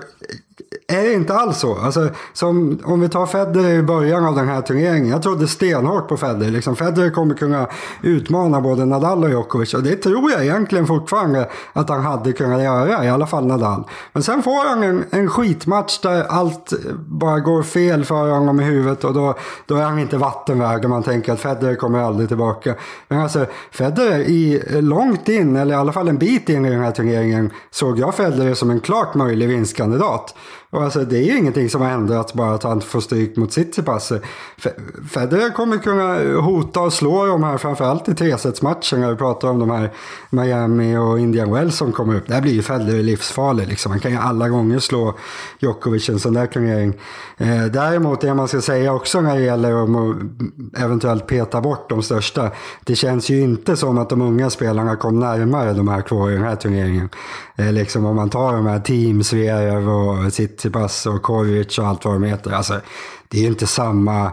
är 0.91 1.03
det 1.03 1.13
inte 1.13 1.35
alls 1.35 1.59
så. 1.59 1.79
Alltså, 1.79 2.09
som, 2.33 2.79
om 2.85 3.01
vi 3.01 3.09
tar 3.09 3.27
Federer 3.27 3.79
i 3.79 3.83
början 3.83 4.25
av 4.25 4.35
den 4.35 4.49
här 4.49 4.61
turneringen. 4.61 5.09
Jag 5.09 5.23
trodde 5.23 5.49
stenhårt 5.49 6.09
på 6.09 6.17
Federer. 6.17 6.51
Liksom, 6.51 6.77
Federer 6.77 7.11
kommer 7.11 7.35
kunna 7.35 7.67
utmana 8.03 8.61
både 8.61 8.85
Nadal 8.85 9.25
och 9.25 9.31
Djokovic. 9.31 9.75
Och 9.75 9.83
det 9.83 9.97
tror 9.97 10.31
jag 10.31 10.43
egentligen 10.45 10.87
fortfarande 10.87 11.49
att 11.73 11.89
han 11.89 12.01
hade 12.01 12.33
kunnat 12.33 12.63
göra. 12.63 13.05
I 13.05 13.09
alla 13.09 13.27
fall 13.27 13.47
Nadal. 13.47 13.85
Men 14.13 14.23
sen 14.23 14.43
får 14.43 14.69
han 14.69 14.83
en, 14.83 15.05
en 15.11 15.29
skitmatch 15.29 16.01
där 16.01 16.25
allt 16.25 16.73
bara 16.97 17.41
går 17.41 17.63
fel 17.63 18.05
för 18.05 18.31
honom 18.31 18.61
i 18.61 18.65
huvudet. 18.65 19.05
Och 19.05 19.15
då, 19.15 19.35
då 19.67 19.77
är 19.77 19.83
han 19.83 19.99
inte 19.99 20.17
vattenvärd. 20.17 20.85
Och 20.85 20.91
man 20.91 21.03
tänker 21.03 21.33
att 21.33 21.41
Federer 21.41 21.75
kommer 21.75 21.99
aldrig 21.99 22.29
tillbaka. 22.29 22.75
Men 23.09 23.21
alltså 23.21 23.47
Federer 23.71 24.19
i 24.19 24.63
eh, 24.71 24.83
långt 24.83 25.29
in, 25.29 25.57
eller 25.57 25.75
i 25.75 25.79
alla 25.79 25.93
fall 25.93 26.09
en 26.09 26.19
bit 26.19 26.49
in 26.49 26.67
i 26.67 26.71
den 26.71 26.81
här 26.81 26.93
turneringen. 26.93 27.51
Såg 27.71 27.99
jag 27.99 28.15
Federer 28.15 28.55
som 28.55 28.71
en 28.71 28.81
klart 28.81 29.15
möjlig 29.15 29.49
vinstkandidat. 29.49 30.35
Och 30.73 30.83
alltså, 30.83 31.05
det 31.05 31.17
är 31.17 31.23
ju 31.23 31.39
ingenting 31.39 31.71
som 31.71 31.81
har 31.81 31.91
ändrats 31.91 32.35
bara 32.35 32.55
att 32.55 32.63
han 32.63 32.81
får 32.81 33.01
stryk 33.01 33.37
mot 33.37 33.51
Tsitsipas. 33.51 34.13
Federer 35.11 35.51
kommer 35.51 35.79
kunna 35.79 36.41
hota 36.41 36.81
och 36.81 36.93
slå 36.93 37.27
de 37.27 37.43
här, 37.43 37.59
framförallt 37.59 38.09
i 38.09 38.15
tresetsmatcherna. 38.15 39.11
Vi 39.11 39.17
pratar 39.17 39.49
om 39.49 39.59
de 39.59 39.71
här 39.71 39.93
Miami 40.31 40.97
och 40.97 41.19
Indian 41.19 41.53
Wells 41.53 41.77
som 41.77 41.93
kommer 41.93 42.17
upp. 42.17 42.29
Där 42.29 42.41
blir 42.41 42.53
ju 42.53 42.63
Federer 42.63 43.03
livsfarlig. 43.03 43.69
Liksom. 43.69 43.93
Han 43.93 44.01
kan 44.01 44.11
ju 44.11 44.17
alla 44.17 44.49
gånger 44.49 44.79
slå 44.79 45.19
Djokovic 45.59 46.09
i 46.09 46.13
en 46.13 46.19
sån 46.19 46.35
där 46.35 46.47
turnering. 46.47 46.95
Eh, 47.37 47.65
däremot, 47.65 48.21
det 48.21 48.35
man 48.35 48.49
ska 48.49 48.61
säga 48.61 48.93
också 48.93 49.21
när 49.21 49.37
det 49.37 49.43
gäller 49.43 49.83
att 49.83 50.17
eventuellt 50.77 51.27
peta 51.27 51.61
bort 51.61 51.89
de 51.89 52.03
största. 52.03 52.51
Det 52.85 52.95
känns 52.95 53.31
ju 53.31 53.41
inte 53.41 53.77
som 53.77 53.99
att 53.99 54.09
de 54.09 54.23
unga 54.23 54.51
spelarna 54.51 54.97
kom 54.97 55.21
närmare 55.21 55.73
de 55.73 55.89
här 55.89 56.03
två 56.03 56.31
i 56.31 56.33
den 56.33 56.43
här 56.43 56.57
turneringen. 56.57 57.09
Eh, 57.57 57.73
liksom 57.73 58.07
om 58.07 58.17
man 58.17 58.31
tar 58.31 58.53
de 58.53 58.67
här 58.67 58.81
Team, 58.81 59.23
Zverev 59.23 59.89
och 59.89 60.33
Tsitsipas 60.61 61.07
och 61.07 61.23
Koric 61.23 61.79
och 61.79 61.87
allt 61.87 62.05
vad 62.05 62.15
de 62.15 62.23
heter. 62.23 62.51
Alltså, 62.51 62.81
det 63.29 63.39
är 63.39 63.43
ju 63.43 63.49
inte 63.49 63.67
samma 63.67 64.33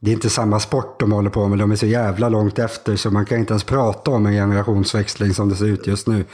det 0.00 0.10
är 0.10 0.12
inte 0.14 0.30
samma 0.30 0.60
sport 0.60 1.00
de 1.00 1.12
håller 1.12 1.30
på 1.30 1.48
med. 1.48 1.58
De 1.58 1.70
är 1.70 1.76
så 1.76 1.86
jävla 1.86 2.28
långt 2.28 2.58
efter 2.58 2.96
så 2.96 3.10
man 3.10 3.26
kan 3.26 3.38
inte 3.38 3.52
ens 3.52 3.64
prata 3.64 4.10
om 4.10 4.26
en 4.26 4.32
generationsväxling 4.32 5.34
som 5.34 5.48
det 5.48 5.56
ser 5.56 5.66
ut 5.66 5.86
just 5.86 6.06
nu. 6.06 6.24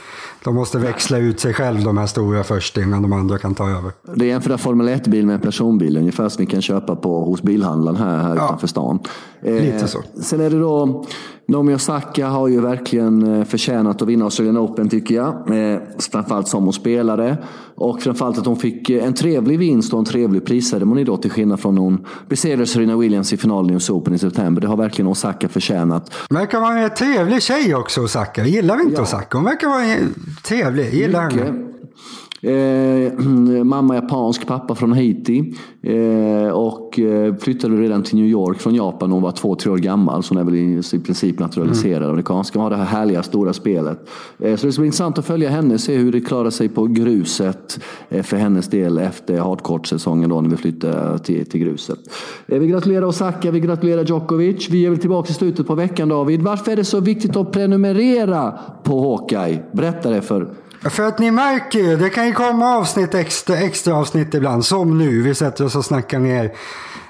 De 0.43 0.55
måste 0.55 0.77
växla 0.77 1.17
ut 1.17 1.39
sig 1.39 1.53
själv 1.53 1.83
de 1.83 1.97
här 1.97 2.05
stora 2.05 2.43
först 2.43 2.77
innan 2.77 3.01
de 3.01 3.13
andra 3.13 3.37
kan 3.37 3.55
ta 3.55 3.69
över. 3.69 3.91
Det 4.15 4.25
är 4.25 4.29
jämföra 4.29 4.57
Formel 4.57 4.87
1-bil 4.89 5.25
med 5.25 5.35
en 5.35 5.41
personbil, 5.41 5.97
ungefär 5.97 6.29
som 6.29 6.45
vi 6.45 6.51
kan 6.51 6.61
köpa 6.61 6.95
på 6.95 7.23
hos 7.23 7.41
bilhandlaren 7.41 7.97
här, 7.97 8.17
här 8.17 8.35
ja, 8.35 8.45
utanför 8.45 8.67
stan. 8.67 8.99
Lite 9.43 9.87
så. 9.87 9.97
Eh, 9.97 10.21
sen 10.21 10.41
är 10.41 10.49
det 10.49 10.59
då 10.59 11.05
Naomi 11.51 11.75
Osaka 11.75 12.27
har 12.27 12.47
ju 12.47 12.61
verkligen 12.61 13.39
eh, 13.39 13.45
förtjänat 13.45 14.01
att 14.01 14.07
vinna 14.07 14.25
Australian 14.25 14.57
Open 14.57 14.89
tycker 14.89 15.15
jag. 15.15 15.27
Eh, 15.27 15.79
framförallt 16.11 16.47
som 16.47 16.63
hon 16.63 16.73
spelare. 16.73 17.37
Och 17.75 18.01
framförallt 18.01 18.37
att 18.37 18.45
hon 18.45 18.57
fick 18.57 18.89
eh, 18.89 19.05
en 19.05 19.13
trevlig 19.13 19.59
vinst 19.59 19.93
och 19.93 19.99
en 19.99 20.05
trevlig 20.05 20.45
prisceremoni 20.45 21.03
då 21.03 21.17
till 21.17 21.31
skillnad 21.31 21.59
från 21.59 21.77
hon 21.77 22.05
besegrade 22.29 22.65
Serena 22.65 22.97
Williams 22.97 23.33
i 23.33 23.37
finalen 23.37 23.71
i 23.71 23.73
US 23.73 23.89
Open 23.89 24.13
i 24.13 24.17
september. 24.17 24.61
Det 24.61 24.67
har 24.67 24.77
verkligen 24.77 25.07
Osaka 25.07 25.49
förtjänat. 25.49 26.13
Verkar 26.29 26.59
vara 26.59 26.79
en 26.79 26.89
trevlig 26.89 27.41
tjej 27.41 27.75
också 27.75 28.01
Osaka. 28.01 28.45
Gillar 28.45 28.77
vi 28.77 28.83
inte 28.83 28.95
ja. 28.95 29.01
Osaka? 29.01 29.37
Hon 29.37 29.45
verkar 29.45 29.67
vara 29.67 30.09
trevlig. 30.43 30.93
Gillar 30.93 31.29
henne. 31.29 31.67
Eh, 32.43 33.13
mamma 33.63 33.95
japansk, 33.95 34.47
pappa 34.47 34.75
från 34.75 34.93
Haiti. 34.93 35.53
Eh, 35.81 36.51
och 36.51 36.99
eh, 36.99 37.35
flyttade 37.35 37.75
redan 37.75 38.03
till 38.03 38.15
New 38.15 38.25
York 38.25 38.59
från 38.59 38.75
Japan 38.75 39.09
när 39.09 39.13
hon 39.13 39.23
var 39.23 39.31
två, 39.31 39.55
tre 39.55 39.71
år 39.71 39.77
gammal. 39.77 40.23
Så 40.23 40.33
hon 40.33 40.41
är 40.41 40.45
väl 40.45 40.55
i, 40.55 40.99
princip 41.05 41.39
naturaliserad 41.39 41.97
mm. 41.97 42.09
amerikansk. 42.09 42.53
Hon 42.53 42.63
har 42.63 42.69
det 42.69 42.75
här 42.75 42.85
härliga 42.85 43.23
stora 43.23 43.53
spelet. 43.53 44.09
Eh, 44.39 44.55
så 44.55 44.65
det 44.65 44.71
ska 44.71 44.81
bli 44.81 44.87
intressant 44.87 45.17
att 45.17 45.25
följa 45.25 45.49
henne, 45.49 45.77
se 45.77 45.95
hur 45.95 46.11
det 46.11 46.21
klarar 46.21 46.49
sig 46.49 46.69
på 46.69 46.85
gruset 46.85 47.79
eh, 48.09 48.23
för 48.23 48.37
hennes 48.37 48.67
del 48.67 48.97
efter 48.97 49.39
hardcourt-säsongen 49.39 50.29
då 50.29 50.41
när 50.41 50.49
vi 50.49 50.57
flyttar 50.57 51.17
till, 51.17 51.45
till 51.45 51.59
gruset. 51.59 51.99
Vi 52.45 52.67
gratulerar 52.67 53.05
Osaka, 53.05 53.51
vi 53.51 53.59
gratulerar 53.59 54.05
Djokovic. 54.05 54.69
Vi 54.69 54.85
är 54.85 54.89
väl 54.89 54.99
tillbaka 54.99 55.29
i 55.29 55.33
slutet 55.33 55.67
på 55.67 55.75
veckan 55.75 56.09
David. 56.09 56.41
Varför 56.41 56.71
är 56.71 56.75
det 56.75 56.85
så 56.85 56.99
viktigt 56.99 57.35
att 57.35 57.51
prenumerera 57.51 58.53
på 58.83 59.01
Hawkeye? 59.01 59.63
Berätta 59.71 60.09
det 60.09 60.21
för 60.21 60.47
för 60.89 61.03
att 61.03 61.19
ni 61.19 61.31
märker 61.31 61.79
ju, 61.79 61.97
det 61.97 62.09
kan 62.09 62.27
ju 62.27 62.33
komma 62.33 62.75
avsnitt 62.75 63.13
extra, 63.13 63.57
extra 63.57 63.95
avsnitt 63.95 64.33
ibland. 64.33 64.65
Som 64.65 64.97
nu, 64.97 65.21
vi 65.21 65.35
sätter 65.35 65.65
oss 65.65 65.75
och 65.75 65.85
snackar 65.85 66.19
ner 66.19 66.51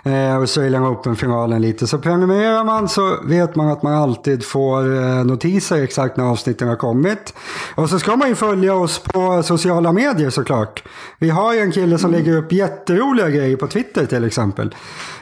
eh, 0.03 0.35
Australian 0.35 0.85
Open-finalen 0.85 1.61
lite. 1.61 1.87
Så 1.87 1.97
prenumererar 1.97 2.63
man 2.63 2.89
så 2.89 3.17
vet 3.23 3.55
man 3.55 3.67
att 3.67 3.83
man 3.83 3.93
alltid 3.93 4.45
får 4.45 4.95
eh, 4.95 5.23
notiser 5.25 5.83
exakt 5.83 6.17
när 6.17 6.23
avsnitten 6.23 6.67
har 6.67 6.75
kommit. 6.75 7.33
Och 7.75 7.89
så 7.89 7.99
ska 7.99 8.15
man 8.15 8.29
ju 8.29 8.35
följa 8.35 8.75
oss 8.75 8.99
på 8.99 9.43
sociala 9.43 9.91
medier 9.91 10.29
såklart. 10.29 10.83
Vi 11.19 11.29
har 11.29 11.53
ju 11.53 11.59
en 11.59 11.71
kille 11.71 11.97
som 11.97 12.09
mm. 12.09 12.19
lägger 12.19 12.37
upp 12.37 12.51
jätteroliga 12.51 13.29
grejer 13.29 13.57
på 13.57 13.67
Twitter 13.67 14.05
till 14.05 14.23
exempel. 14.23 14.75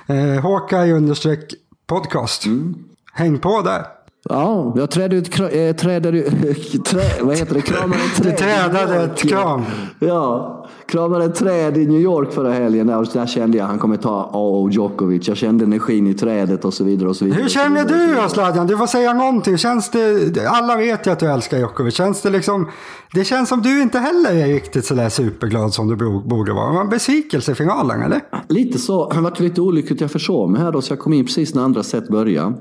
Eh, 0.08 0.44
Hawkeye 0.44 0.94
understreck 0.94 1.54
podcast. 1.88 2.46
Mm. 2.46 2.76
Häng 3.14 3.40
på 3.40 3.62
där. 3.62 3.99
Ja, 4.24 4.74
jag 4.76 4.92
trädde 4.92 5.16
ut, 5.16 5.40
äh, 5.40 5.76
trädde, 5.76 6.22
trä, 6.86 7.02
vad 7.22 7.38
heter 7.38 7.54
det, 7.54 7.62
kramade 7.62 8.02
ett 8.02 8.24
träd. 8.24 8.34
Du 8.34 8.38
trädade 8.38 9.04
ett 9.04 9.30
kram. 9.30 9.64
Ja, 10.00 10.68
kramade 10.86 11.26
ett 11.26 11.36
träd 11.36 11.78
i 11.78 11.88
New 11.88 12.02
York 12.02 12.34
förra 12.34 12.54
helgen. 12.54 12.88
Där, 12.88 12.98
och 12.98 13.08
där 13.14 13.26
kände 13.26 13.58
jag 13.58 13.66
han 13.66 13.80
kommer 13.80 13.98
ta 13.98 14.30
A.O. 14.34 14.70
Djokovic. 14.70 15.28
Jag 15.28 15.38
kände 15.38 15.66
energin 15.66 16.08
i 16.08 16.14
trädet 16.14 16.66
och 16.66 16.74
så 16.74 16.84
vidare. 16.84 17.10
Och 17.10 17.16
så 17.16 17.26
vidare 17.26 17.42
Hur 17.42 17.50
känner 17.50 17.86
du 17.86 18.16
då 18.16 18.30
Sladjan? 18.30 18.68
Du 18.68 18.78
får 18.78 18.88
säga 18.88 19.14
någonting. 19.14 19.58
Känns 19.58 19.92
det, 19.92 20.48
alla 20.48 20.78
vet 20.78 21.08
ju 21.08 21.12
att 21.12 21.20
du 21.20 21.26
älskar 21.26 21.58
Djokovic. 21.58 21.96
Känns 21.96 22.22
det 22.22 22.30
liksom... 22.30 22.68
Det 23.14 23.26
känns 23.26 23.50
som 23.50 23.62
du 23.62 23.82
inte 23.82 24.00
heller 24.00 24.36
är 24.36 24.48
riktigt 24.48 24.86
sådär 24.86 25.10
superglad 25.10 25.74
som 25.74 25.88
du 25.88 25.96
borde 26.22 26.54
vara. 26.54 26.74
Var 26.74 26.82
en 26.82 26.90
besvikelse 26.90 27.52
i 27.52 27.56
finalen 27.56 28.02
eller? 28.02 28.22
Lite 28.48 28.80
så. 28.80 29.10
Det 29.10 29.22
var 29.22 29.42
lite 29.42 29.62
olyckligt. 29.62 30.02
Jag 30.02 30.12
försov 30.12 30.52
mig 30.52 30.62
här 30.62 30.72
då 30.72 30.82
så 30.82 30.92
jag 30.92 31.00
kom 31.00 31.14
in 31.14 31.26
precis 31.26 31.56
när 31.56 31.62
andra 31.62 31.84
set 31.84 32.08
började. 32.08 32.54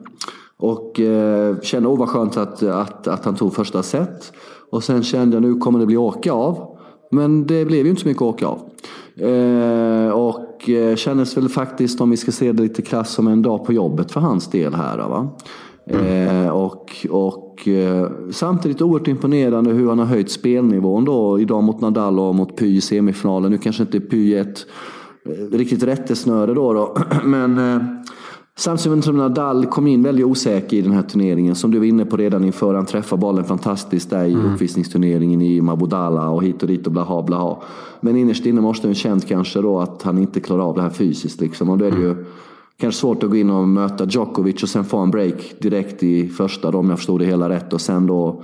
Och 0.59 1.01
eh, 1.01 1.61
kände, 1.61 1.89
oh 1.89 1.99
vad 1.99 2.09
skönt 2.09 2.37
att, 2.37 2.63
att, 2.63 3.07
att 3.07 3.25
han 3.25 3.35
tog 3.35 3.55
första 3.55 3.83
set. 3.83 4.33
Och 4.71 4.85
sen 4.85 5.03
kände 5.03 5.37
jag, 5.37 5.43
nu 5.43 5.55
kommer 5.55 5.79
det 5.79 5.87
bli 5.87 5.97
åka 5.97 6.33
av. 6.33 6.79
Men 7.11 7.47
det 7.47 7.65
blev 7.65 7.85
ju 7.85 7.91
inte 7.91 8.03
så 8.03 8.09
mycket 8.09 8.23
åka 8.23 8.47
av. 8.47 8.59
Eh, 9.29 10.11
och 10.11 10.71
eh, 10.71 10.97
kändes 10.97 11.37
väl 11.37 11.49
faktiskt, 11.49 12.01
om 12.01 12.11
vi 12.11 12.17
ska 12.17 12.33
se 12.33 12.53
det 12.53 12.63
lite 12.63 12.83
krasst, 12.83 13.15
som 13.15 13.27
en 13.27 13.43
dag 13.43 13.65
på 13.65 13.73
jobbet 13.73 14.13
för 14.13 14.21
hans 14.21 14.51
del 14.51 14.75
här. 14.75 14.99
Va? 14.99 15.29
Eh, 15.91 16.49
och 16.49 17.07
och 17.11 17.69
eh, 17.69 18.11
samtidigt 18.31 18.83
oerhört 18.83 19.09
imponerande 19.09 19.71
hur 19.71 19.89
han 19.89 19.99
har 19.99 20.07
höjt 20.07 20.31
spelnivån 20.31 21.05
då 21.05 21.41
idag 21.41 21.63
mot 21.63 21.81
Nadal 21.81 22.19
och 22.19 22.35
mot 22.35 22.57
Py 22.57 22.77
i 22.77 22.81
semifinalen. 22.81 23.51
Nu 23.51 23.59
kanske 23.59 23.83
inte 23.83 24.01
Py 24.01 24.35
är 24.35 24.41
ett 24.41 24.67
eh, 25.25 25.57
riktigt 25.57 25.83
rättesnöre 25.83 26.55
då, 26.55 26.73
då. 26.73 26.97
men 27.25 27.59
eh, 27.59 27.83
Samtidigt 28.59 29.05
som 29.05 29.17
Nadal 29.17 29.67
kom 29.67 29.87
in 29.87 30.03
väldigt 30.03 30.27
osäker 30.27 30.77
i 30.77 30.81
den 30.81 30.93
här 30.93 31.03
turneringen. 31.03 31.55
Som 31.55 31.71
du 31.71 31.79
var 31.79 31.87
inne 31.87 32.05
på 32.05 32.17
redan 32.17 32.45
inför. 32.45 32.75
Han 32.75 32.87
träffade 32.87 33.21
bollen 33.21 33.45
fantastiskt 33.45 34.11
där 34.11 34.25
i 34.25 34.33
mm. 34.33 34.53
uppvisningsturneringen 34.55 35.43
i 35.43 35.61
Mabudala 35.61 36.29
och 36.29 36.45
hit 36.45 36.63
och 36.63 36.69
dit 36.69 36.87
och 36.87 36.93
blaha 36.93 37.23
blaha. 37.23 37.57
Men 38.01 38.17
innerst 38.17 38.47
inne 38.47 38.61
måste 38.61 38.89
han 38.89 38.95
känt 38.95 39.29
kanske 39.29 39.61
då 39.61 39.81
att 39.81 40.03
han 40.03 40.19
inte 40.19 40.41
klarar 40.41 40.63
av 40.63 40.75
det 40.75 40.83
här 40.83 40.91
fysiskt. 40.91 41.41
Liksom. 41.41 41.71
Och 41.71 41.79
då 41.79 41.85
är 41.85 41.91
det 41.91 41.99
ju 41.99 42.11
mm. 42.11 42.25
kanske 42.81 43.01
svårt 43.01 43.23
att 43.23 43.31
gå 43.31 43.37
in 43.37 43.51
och 43.51 43.69
möta 43.69 44.05
Djokovic 44.05 44.63
och 44.63 44.69
sen 44.69 44.85
få 44.85 44.99
en 44.99 45.11
break 45.11 45.55
direkt 45.61 46.03
i 46.03 46.29
första 46.29 46.71
då, 46.71 46.79
om 46.79 46.91
jag 46.91 46.99
förstod 46.99 47.21
det 47.21 47.27
hela 47.27 47.49
rätt. 47.49 47.73
Och 47.73 47.81
sen 47.81 48.07
då 48.07 48.43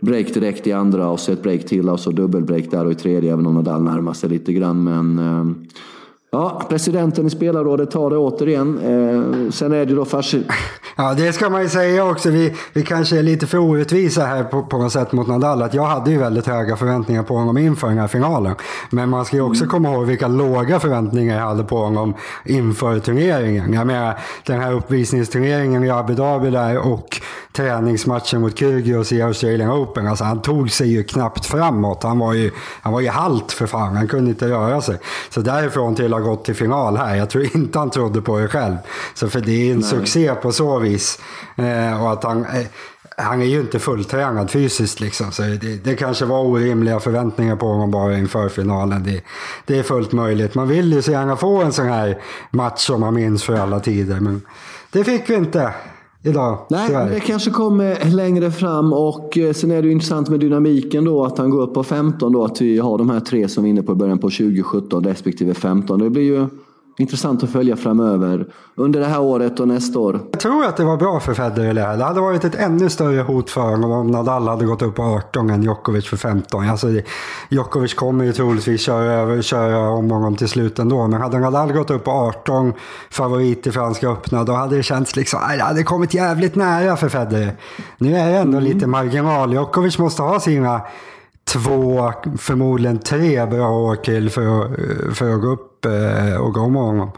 break 0.00 0.34
direkt 0.34 0.66
i 0.66 0.72
andra 0.72 1.10
och 1.10 1.20
så 1.20 1.32
ett 1.32 1.42
break 1.42 1.66
till 1.66 1.88
och 1.88 2.00
så 2.00 2.10
dubbelbreak 2.10 2.70
där 2.70 2.86
och 2.86 2.92
i 2.92 2.94
tredje. 2.94 3.32
Även 3.32 3.46
om 3.46 3.54
Nadal 3.54 3.82
närmar 3.82 4.12
sig 4.12 4.30
lite 4.30 4.52
grann. 4.52 4.84
Men, 4.84 5.18
eh, 5.18 5.44
Ja, 6.32 6.62
presidenten 6.68 7.26
i 7.26 7.30
spelarrådet 7.30 7.90
tar 7.90 8.10
det 8.10 8.16
återigen. 8.16 8.78
Eh, 8.78 9.50
sen 9.50 9.72
är 9.72 9.86
det 9.86 9.94
då 9.94 10.04
fascinerande. 10.04 10.54
Ja, 10.96 11.14
det 11.14 11.32
ska 11.32 11.50
man 11.50 11.62
ju 11.62 11.68
säga 11.68 12.04
också. 12.04 12.30
Vi, 12.30 12.54
vi 12.72 12.82
kanske 12.82 13.18
är 13.18 13.22
lite 13.22 13.46
för 13.46 13.58
orättvisa 13.58 14.24
här 14.24 14.44
på, 14.44 14.62
på 14.62 14.78
något 14.78 14.92
sätt 14.92 15.12
mot 15.12 15.28
Nadal. 15.28 15.62
Att 15.62 15.74
jag 15.74 15.86
hade 15.86 16.10
ju 16.10 16.18
väldigt 16.18 16.46
höga 16.46 16.76
förväntningar 16.76 17.22
på 17.22 17.34
honom 17.34 17.58
inför 17.58 17.88
den 17.88 17.98
här 17.98 18.08
finalen. 18.08 18.54
Men 18.90 19.08
man 19.08 19.24
ska 19.24 19.36
ju 19.36 19.42
också 19.42 19.64
mm. 19.64 19.70
komma 19.70 19.92
ihåg 19.92 20.06
vilka 20.06 20.28
låga 20.28 20.80
förväntningar 20.80 21.38
jag 21.38 21.46
hade 21.46 21.64
på 21.64 21.76
honom 21.76 22.14
inför 22.44 22.98
turneringen. 22.98 23.72
Jag 23.72 23.86
menar, 23.86 24.18
den 24.46 24.60
här 24.60 24.72
uppvisningsturneringen 24.72 25.84
i 25.84 25.90
Abu 25.90 26.14
Dhabi 26.14 26.50
där 26.50 26.78
och 26.78 27.20
träningsmatchen 27.52 28.40
mot 28.40 28.58
Kyrgios 28.58 29.12
i 29.12 29.22
Australian 29.22 29.70
Open. 29.70 30.06
Alltså 30.06 30.24
han 30.24 30.42
tog 30.42 30.70
sig 30.70 30.92
ju 30.92 31.04
knappt 31.04 31.46
framåt. 31.46 32.02
Han 32.02 32.18
var 32.18 32.32
ju, 32.32 32.50
han 32.82 32.92
var 32.92 33.00
ju 33.00 33.08
halt 33.08 33.52
för 33.52 33.66
fan. 33.66 33.96
Han 33.96 34.08
kunde 34.08 34.30
inte 34.30 34.48
röra 34.48 34.80
sig. 34.80 34.98
Så 35.30 35.40
därifrån 35.40 35.94
till 35.94 36.14
att 36.14 36.20
ha 36.20 36.28
gått 36.28 36.44
till 36.44 36.54
final 36.54 36.96
här. 36.96 37.16
Jag 37.16 37.30
tror 37.30 37.56
inte 37.56 37.78
han 37.78 37.90
trodde 37.90 38.22
på 38.22 38.38
det 38.38 38.48
själv. 38.48 38.76
Så 39.14 39.28
för 39.28 39.40
det 39.40 39.68
är 39.68 39.72
en 39.72 39.78
Nej. 39.78 39.88
succé 39.88 40.34
på 40.34 40.52
så 40.52 40.78
vis. 40.78 41.20
Eh, 41.56 42.02
och 42.02 42.12
att 42.12 42.24
han... 42.24 42.44
Eh, 42.44 42.66
han 43.16 43.42
är 43.42 43.46
ju 43.46 43.60
inte 43.60 43.78
fulltränad 43.78 44.50
fysiskt 44.50 45.00
liksom. 45.00 45.32
Så 45.32 45.42
det, 45.42 45.84
det, 45.84 45.96
kanske 45.96 46.24
var 46.24 46.40
orimliga 46.40 47.00
förväntningar 47.00 47.56
på 47.56 47.66
honom 47.66 47.90
bara 47.90 48.18
inför 48.18 48.48
finalen. 48.48 49.02
Det, 49.04 49.22
det 49.66 49.78
är 49.78 49.82
fullt 49.82 50.12
möjligt. 50.12 50.54
Man 50.54 50.68
vill 50.68 50.92
ju 50.92 51.02
så 51.02 51.10
gärna 51.10 51.36
få 51.36 51.62
en 51.62 51.72
sån 51.72 51.86
här 51.86 52.22
match 52.50 52.86
som 52.86 53.00
man 53.00 53.14
minns 53.14 53.44
för 53.44 53.54
alla 53.54 53.80
tider. 53.80 54.20
Men 54.20 54.42
det 54.90 55.04
fick 55.04 55.30
vi 55.30 55.34
inte 55.34 55.74
idag. 56.22 56.58
Nej, 56.70 56.86
tyvärr. 56.86 57.10
det 57.10 57.20
kanske 57.20 57.50
kommer 57.50 58.10
längre 58.10 58.50
fram 58.50 58.92
och 58.92 59.38
eh, 59.38 59.52
sen 59.52 59.70
är 59.70 59.82
det 59.82 59.88
ju 59.88 59.92
intressant 59.92 60.28
med 60.28 60.40
dynamiken 60.40 61.04
då 61.04 61.24
att 61.24 61.38
han 61.38 61.50
går 61.50 61.62
upp 61.62 61.74
på 61.74 61.84
15 61.84 62.32
då. 62.32 62.44
Att 62.44 62.60
vi 62.60 62.78
har 62.78 62.98
de 62.98 63.10
här 63.10 63.20
tre 63.20 63.48
som 63.48 63.64
är 63.64 63.68
inne 63.68 63.82
på 63.82 63.94
början 63.94 64.18
på 64.18 64.30
2017 64.30 65.04
respektive 65.04 65.54
15. 65.54 65.98
Det 65.98 66.10
blir 66.10 66.22
ju 66.22 66.46
intressant 66.98 67.42
att 67.42 67.50
följa 67.50 67.76
framöver 67.76 68.46
under 68.74 69.00
det 69.00 69.06
här 69.06 69.20
året 69.20 69.60
och 69.60 69.68
nästa 69.68 69.98
år. 69.98 70.20
Jag 70.30 70.40
tror 70.40 70.64
att 70.64 70.76
det 70.76 70.84
var 70.84 70.96
bra 70.96 71.20
för 71.20 71.34
Federer 71.34 71.74
det 71.74 71.80
här. 71.80 71.96
Det 71.96 72.04
hade 72.04 72.20
varit 72.20 72.44
ett 72.44 72.54
ännu 72.54 72.90
större 72.90 73.22
hot 73.22 73.50
för 73.50 73.60
honom 73.60 73.90
om 73.90 74.06
Nadal 74.06 74.48
hade 74.48 74.64
gått 74.64 74.82
upp 74.82 74.94
på 74.94 75.02
18 75.02 75.50
än 75.50 75.62
Djokovic 75.62 76.06
för 76.06 76.16
15. 76.16 76.68
Alltså, 76.68 76.86
Djokovic 77.48 77.94
kommer 77.94 78.24
ju 78.24 78.32
troligtvis 78.32 78.80
köra, 78.80 79.12
över, 79.12 79.42
köra 79.42 79.88
om 79.88 80.10
honom 80.10 80.36
till 80.36 80.48
slut 80.48 80.78
ändå. 80.78 81.06
Men 81.06 81.20
hade 81.20 81.38
Nadal 81.38 81.72
gått 81.72 81.90
upp 81.90 82.04
på 82.04 82.10
18, 82.10 82.72
favorit 83.10 83.66
i 83.66 83.72
Franska 83.72 84.08
öppna, 84.08 84.44
då 84.44 84.52
hade 84.52 84.76
det 84.76 84.82
känts 84.82 85.16
liksom, 85.16 85.40
det 85.56 85.62
hade 85.62 85.82
kommit 85.82 86.14
jävligt 86.14 86.54
nära 86.54 86.96
för 86.96 87.08
Federer. 87.08 87.56
Nu 87.98 88.16
är 88.16 88.30
det 88.30 88.38
ändå 88.38 88.58
mm. 88.58 88.72
lite 88.72 88.86
marginal. 88.86 89.52
Djokovic 89.52 89.98
måste 89.98 90.22
ha 90.22 90.40
sina 90.40 90.80
två, 91.52 92.12
förmodligen 92.38 92.98
tre 92.98 93.46
bra 93.46 93.70
år 93.70 93.96
till 93.96 94.30
för, 94.30 95.14
för 95.14 95.34
att 95.34 95.40
gå 95.40 95.48
upp 95.48 95.84
eh, 95.84 96.40
och 96.40 96.54
gå 96.54 96.60
om 96.60 96.74
honom. 96.74 97.10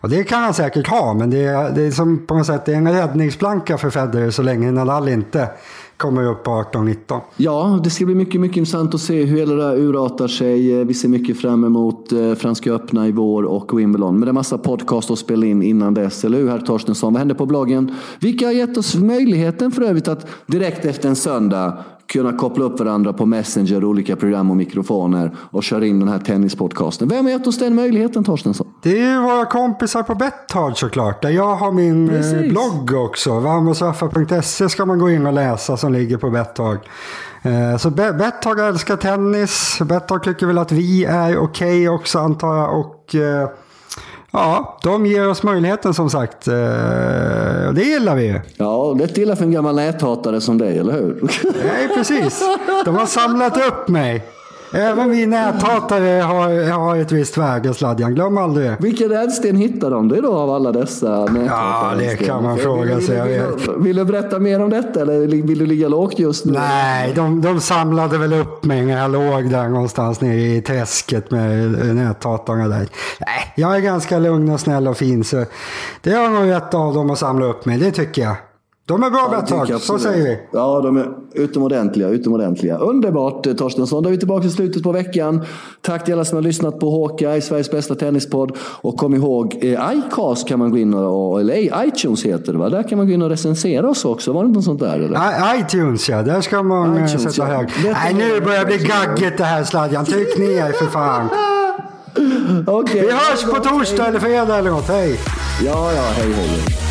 Och 0.00 0.10
det 0.10 0.24
kan 0.24 0.42
han 0.42 0.54
säkert 0.54 0.86
ha, 0.86 1.14
men 1.14 1.30
det 1.30 1.44
är, 1.44 1.70
det 1.70 1.82
är 1.82 1.90
som 1.90 2.26
på 2.26 2.34
något 2.34 2.46
sätt 2.46 2.64
det 2.66 2.72
är 2.72 2.76
en 2.76 2.92
räddningsplanka 2.92 3.78
för 3.78 3.90
Federer 3.90 4.30
så 4.30 4.42
länge 4.42 4.72
Nadal 4.72 5.08
inte 5.08 5.48
kommer 5.96 6.24
upp 6.24 6.42
på 6.42 6.50
18-19. 6.50 7.20
Ja, 7.36 7.80
det 7.84 7.90
ska 7.90 8.04
bli 8.04 8.14
mycket, 8.14 8.40
mycket 8.40 8.56
intressant 8.56 8.94
att 8.94 9.00
se 9.00 9.24
hur 9.24 9.38
hela 9.38 9.54
det 9.54 9.64
här 9.64 9.76
urartar 9.76 10.28
sig. 10.28 10.80
Eh, 10.80 10.86
vi 10.86 10.94
ser 10.94 11.08
mycket 11.08 11.40
fram 11.40 11.64
emot 11.64 12.12
eh, 12.12 12.34
Franska 12.34 12.72
öppna 12.72 13.08
i 13.08 13.12
vår 13.12 13.42
och 13.42 13.78
Wimbledon. 13.78 14.14
Men 14.14 14.20
det 14.20 14.30
är 14.30 14.32
massa 14.32 14.58
podcast 14.58 15.10
att 15.10 15.18
spela 15.18 15.46
in 15.46 15.62
innan 15.62 15.94
dess, 15.94 16.24
eller 16.24 16.38
hur 16.38 16.50
herr 16.50 16.58
Torstensson? 16.58 17.12
Vad 17.12 17.18
händer 17.18 17.34
på 17.34 17.46
bloggen? 17.46 17.94
Vilka 18.20 18.46
har 18.46 18.52
gett 18.52 18.76
oss 18.76 18.94
möjligheten 18.94 19.70
för 19.70 19.82
övrigt 19.82 20.08
att 20.08 20.26
direkt 20.46 20.84
efter 20.84 21.08
en 21.08 21.16
söndag 21.16 21.78
kunna 22.06 22.32
koppla 22.32 22.64
upp 22.64 22.78
varandra 22.78 23.12
på 23.12 23.26
Messenger, 23.26 23.84
olika 23.84 24.16
program 24.16 24.50
och 24.50 24.56
mikrofoner 24.56 25.36
och 25.50 25.62
köra 25.62 25.86
in 25.86 26.00
den 26.00 26.08
här 26.08 26.18
tennispodcasten. 26.18 27.08
Vem 27.08 27.24
har 27.24 27.32
gett 27.32 27.46
oss 27.46 27.58
den 27.58 27.74
möjligheten 27.74 28.24
Torstensson? 28.24 28.66
Det 28.82 29.00
är 29.00 29.20
våra 29.20 29.46
kompisar 29.46 30.02
på 30.02 30.14
Betthard 30.14 30.78
såklart. 30.78 31.22
Där 31.22 31.30
jag 31.30 31.56
har 31.56 31.72
min 31.72 32.08
eh, 32.08 32.16
Precis. 32.16 32.52
blogg 32.52 33.04
också. 33.04 33.40
Varmosraffa.se 33.40 34.68
ska 34.68 34.86
man 34.86 34.98
gå 34.98 35.10
in 35.10 35.26
och 35.26 35.32
läsa 35.32 35.76
som 35.76 35.92
ligger 35.92 36.16
på 36.16 36.30
Betthard. 36.30 36.78
Eh, 37.42 37.76
så 37.76 37.90
Betthard 37.90 38.58
älskar 38.58 38.96
tennis. 38.96 39.78
Betthard 39.80 40.24
tycker 40.24 40.46
väl 40.46 40.58
att 40.58 40.72
vi 40.72 41.04
är 41.04 41.38
okej 41.38 41.38
okay 41.38 41.88
också 41.88 42.18
antar 42.18 42.56
jag. 42.56 42.80
Och 42.80 43.14
eh, 43.14 43.48
Ja, 44.36 44.78
de 44.82 45.06
ger 45.06 45.28
oss 45.28 45.42
möjligheten 45.42 45.94
som 45.94 46.10
sagt. 46.10 46.48
Eh, 46.48 46.54
det 47.74 47.82
gillar 47.82 48.14
vi 48.14 48.40
Ja, 48.56 48.96
det 48.98 49.18
gillar 49.18 49.34
för 49.36 49.44
en 49.44 49.52
gammal 49.52 49.76
näthatare 49.76 50.40
som 50.40 50.58
dig, 50.58 50.78
eller 50.78 50.92
hur? 50.92 51.30
Nej, 51.64 51.88
precis. 51.96 52.42
De 52.84 52.96
har 52.96 53.06
samlat 53.06 53.56
upp 53.56 53.88
mig. 53.88 54.24
Även 54.72 55.10
vi 55.10 55.26
näthatare 55.26 56.22
har, 56.22 56.70
har 56.70 56.96
ett 56.96 57.12
visst 57.12 57.38
värde, 57.38 57.74
Sladjan. 57.74 58.14
Glöm 58.14 58.38
aldrig 58.38 58.66
det. 58.66 58.76
Vilken 58.80 59.08
räddsten 59.08 59.56
hittar 59.56 59.90
de 59.90 60.08
det 60.08 60.20
då 60.20 60.34
av 60.34 60.50
alla 60.50 60.72
dessa 60.72 61.24
näthatare? 61.24 62.04
Ja, 62.04 62.10
det 62.10 62.16
kan 62.16 62.42
man 62.42 62.58
fråga 62.58 63.00
sig. 63.00 63.22
Vill, 63.22 63.40
vill, 63.40 63.74
vill, 63.78 63.96
du 63.96 64.04
berätta 64.04 64.38
mer 64.38 64.62
om 64.62 64.70
detta 64.70 65.00
eller 65.00 65.26
vill 65.42 65.58
du 65.58 65.66
ligga 65.66 65.88
lågt 65.88 66.18
just 66.18 66.44
nu? 66.44 66.52
Nej, 66.52 67.12
de, 67.14 67.40
de 67.40 67.60
samlade 67.60 68.18
väl 68.18 68.32
upp 68.32 68.64
mig 68.64 68.86
när 68.86 69.02
jag 69.02 69.10
låg 69.10 69.50
där 69.50 69.68
någonstans 69.68 70.20
nere 70.20 70.40
i 70.40 70.62
träsket 70.62 71.30
med 71.30 71.70
näthatarna 71.96 72.68
där. 72.68 72.88
Nej, 73.20 73.52
jag 73.56 73.76
är 73.76 73.80
ganska 73.80 74.18
lugn 74.18 74.50
och 74.50 74.60
snäll 74.60 74.88
och 74.88 74.96
fin 74.96 75.24
så 75.24 75.44
det 76.00 76.12
har 76.12 76.28
nog 76.28 76.50
rätt 76.50 76.74
av 76.74 76.94
dem 76.94 77.10
att 77.10 77.18
samla 77.18 77.46
upp 77.46 77.66
mig, 77.66 77.78
det 77.78 77.90
tycker 77.90 78.22
jag. 78.22 78.36
De 78.86 79.02
är 79.02 79.10
bra 79.10 79.28
Betthard, 79.28 79.80
så 79.80 79.98
säger 79.98 80.24
vi. 80.24 80.38
Ja, 80.52 80.80
de 80.80 80.96
är 80.96 81.08
utomordentliga, 81.34 82.08
utomordentliga. 82.08 82.78
Underbart 82.78 83.46
eh, 83.46 83.54
Torstensson. 83.54 84.02
Då 84.02 84.08
är 84.08 84.10
vi 84.10 84.18
tillbaka 84.18 84.46
i 84.46 84.50
slutet 84.50 84.82
på 84.82 84.92
veckan. 84.92 85.44
Tack 85.80 86.04
till 86.04 86.14
alla 86.14 86.24
som 86.24 86.36
har 86.36 86.42
lyssnat 86.42 86.80
på 86.80 87.18
i 87.36 87.40
Sveriges 87.40 87.70
bästa 87.70 87.94
tennispodd. 87.94 88.56
Och 88.58 88.96
kom 88.96 89.14
ihåg, 89.14 89.58
eh, 89.60 89.92
iCast 89.92 90.48
kan 90.48 90.58
man 90.58 90.70
gå 90.70 90.78
in 90.78 90.94
och, 90.94 91.40
eller 91.40 91.84
iTunes 91.86 92.24
heter 92.24 92.52
det 92.52 92.58
va? 92.58 92.68
Där 92.68 92.82
kan 92.82 92.98
man 92.98 93.06
gå 93.06 93.12
in 93.12 93.22
och 93.22 93.28
recensera 93.30 93.88
oss 93.90 94.04
också. 94.04 94.32
Var 94.32 94.44
det 94.44 94.50
något 94.50 94.64
sånt 94.64 94.80
där 94.80 94.98
eller? 94.98 95.54
I, 95.56 95.60
iTunes 95.60 96.08
ja, 96.08 96.22
där 96.22 96.40
ska 96.40 96.62
man 96.62 96.96
eh, 96.96 97.04
iTunes, 97.04 97.34
sätta 97.34 97.48
ja. 97.50 97.56
hög. 97.56 97.68
Nej, 97.84 98.14
nu 98.14 98.40
börjar 98.40 98.60
det 98.60 98.66
bli 98.66 98.86
gaggigt 98.86 99.38
det 99.38 99.44
här 99.44 99.64
sladjan. 99.64 100.04
Tryck 100.04 100.38
ner 100.38 100.72
för 100.72 100.86
fan. 100.86 101.28
okay. 102.66 103.00
Vi 103.00 103.12
hörs 103.12 103.44
på 103.44 103.68
torsdag 103.68 104.06
eller 104.06 104.20
fredag 104.20 104.58
eller 104.58 104.70
något. 104.70 104.88
Hej! 104.88 105.18
Ja, 105.64 105.92
ja, 105.92 106.02
hej, 106.16 106.32
hej. 106.32 106.83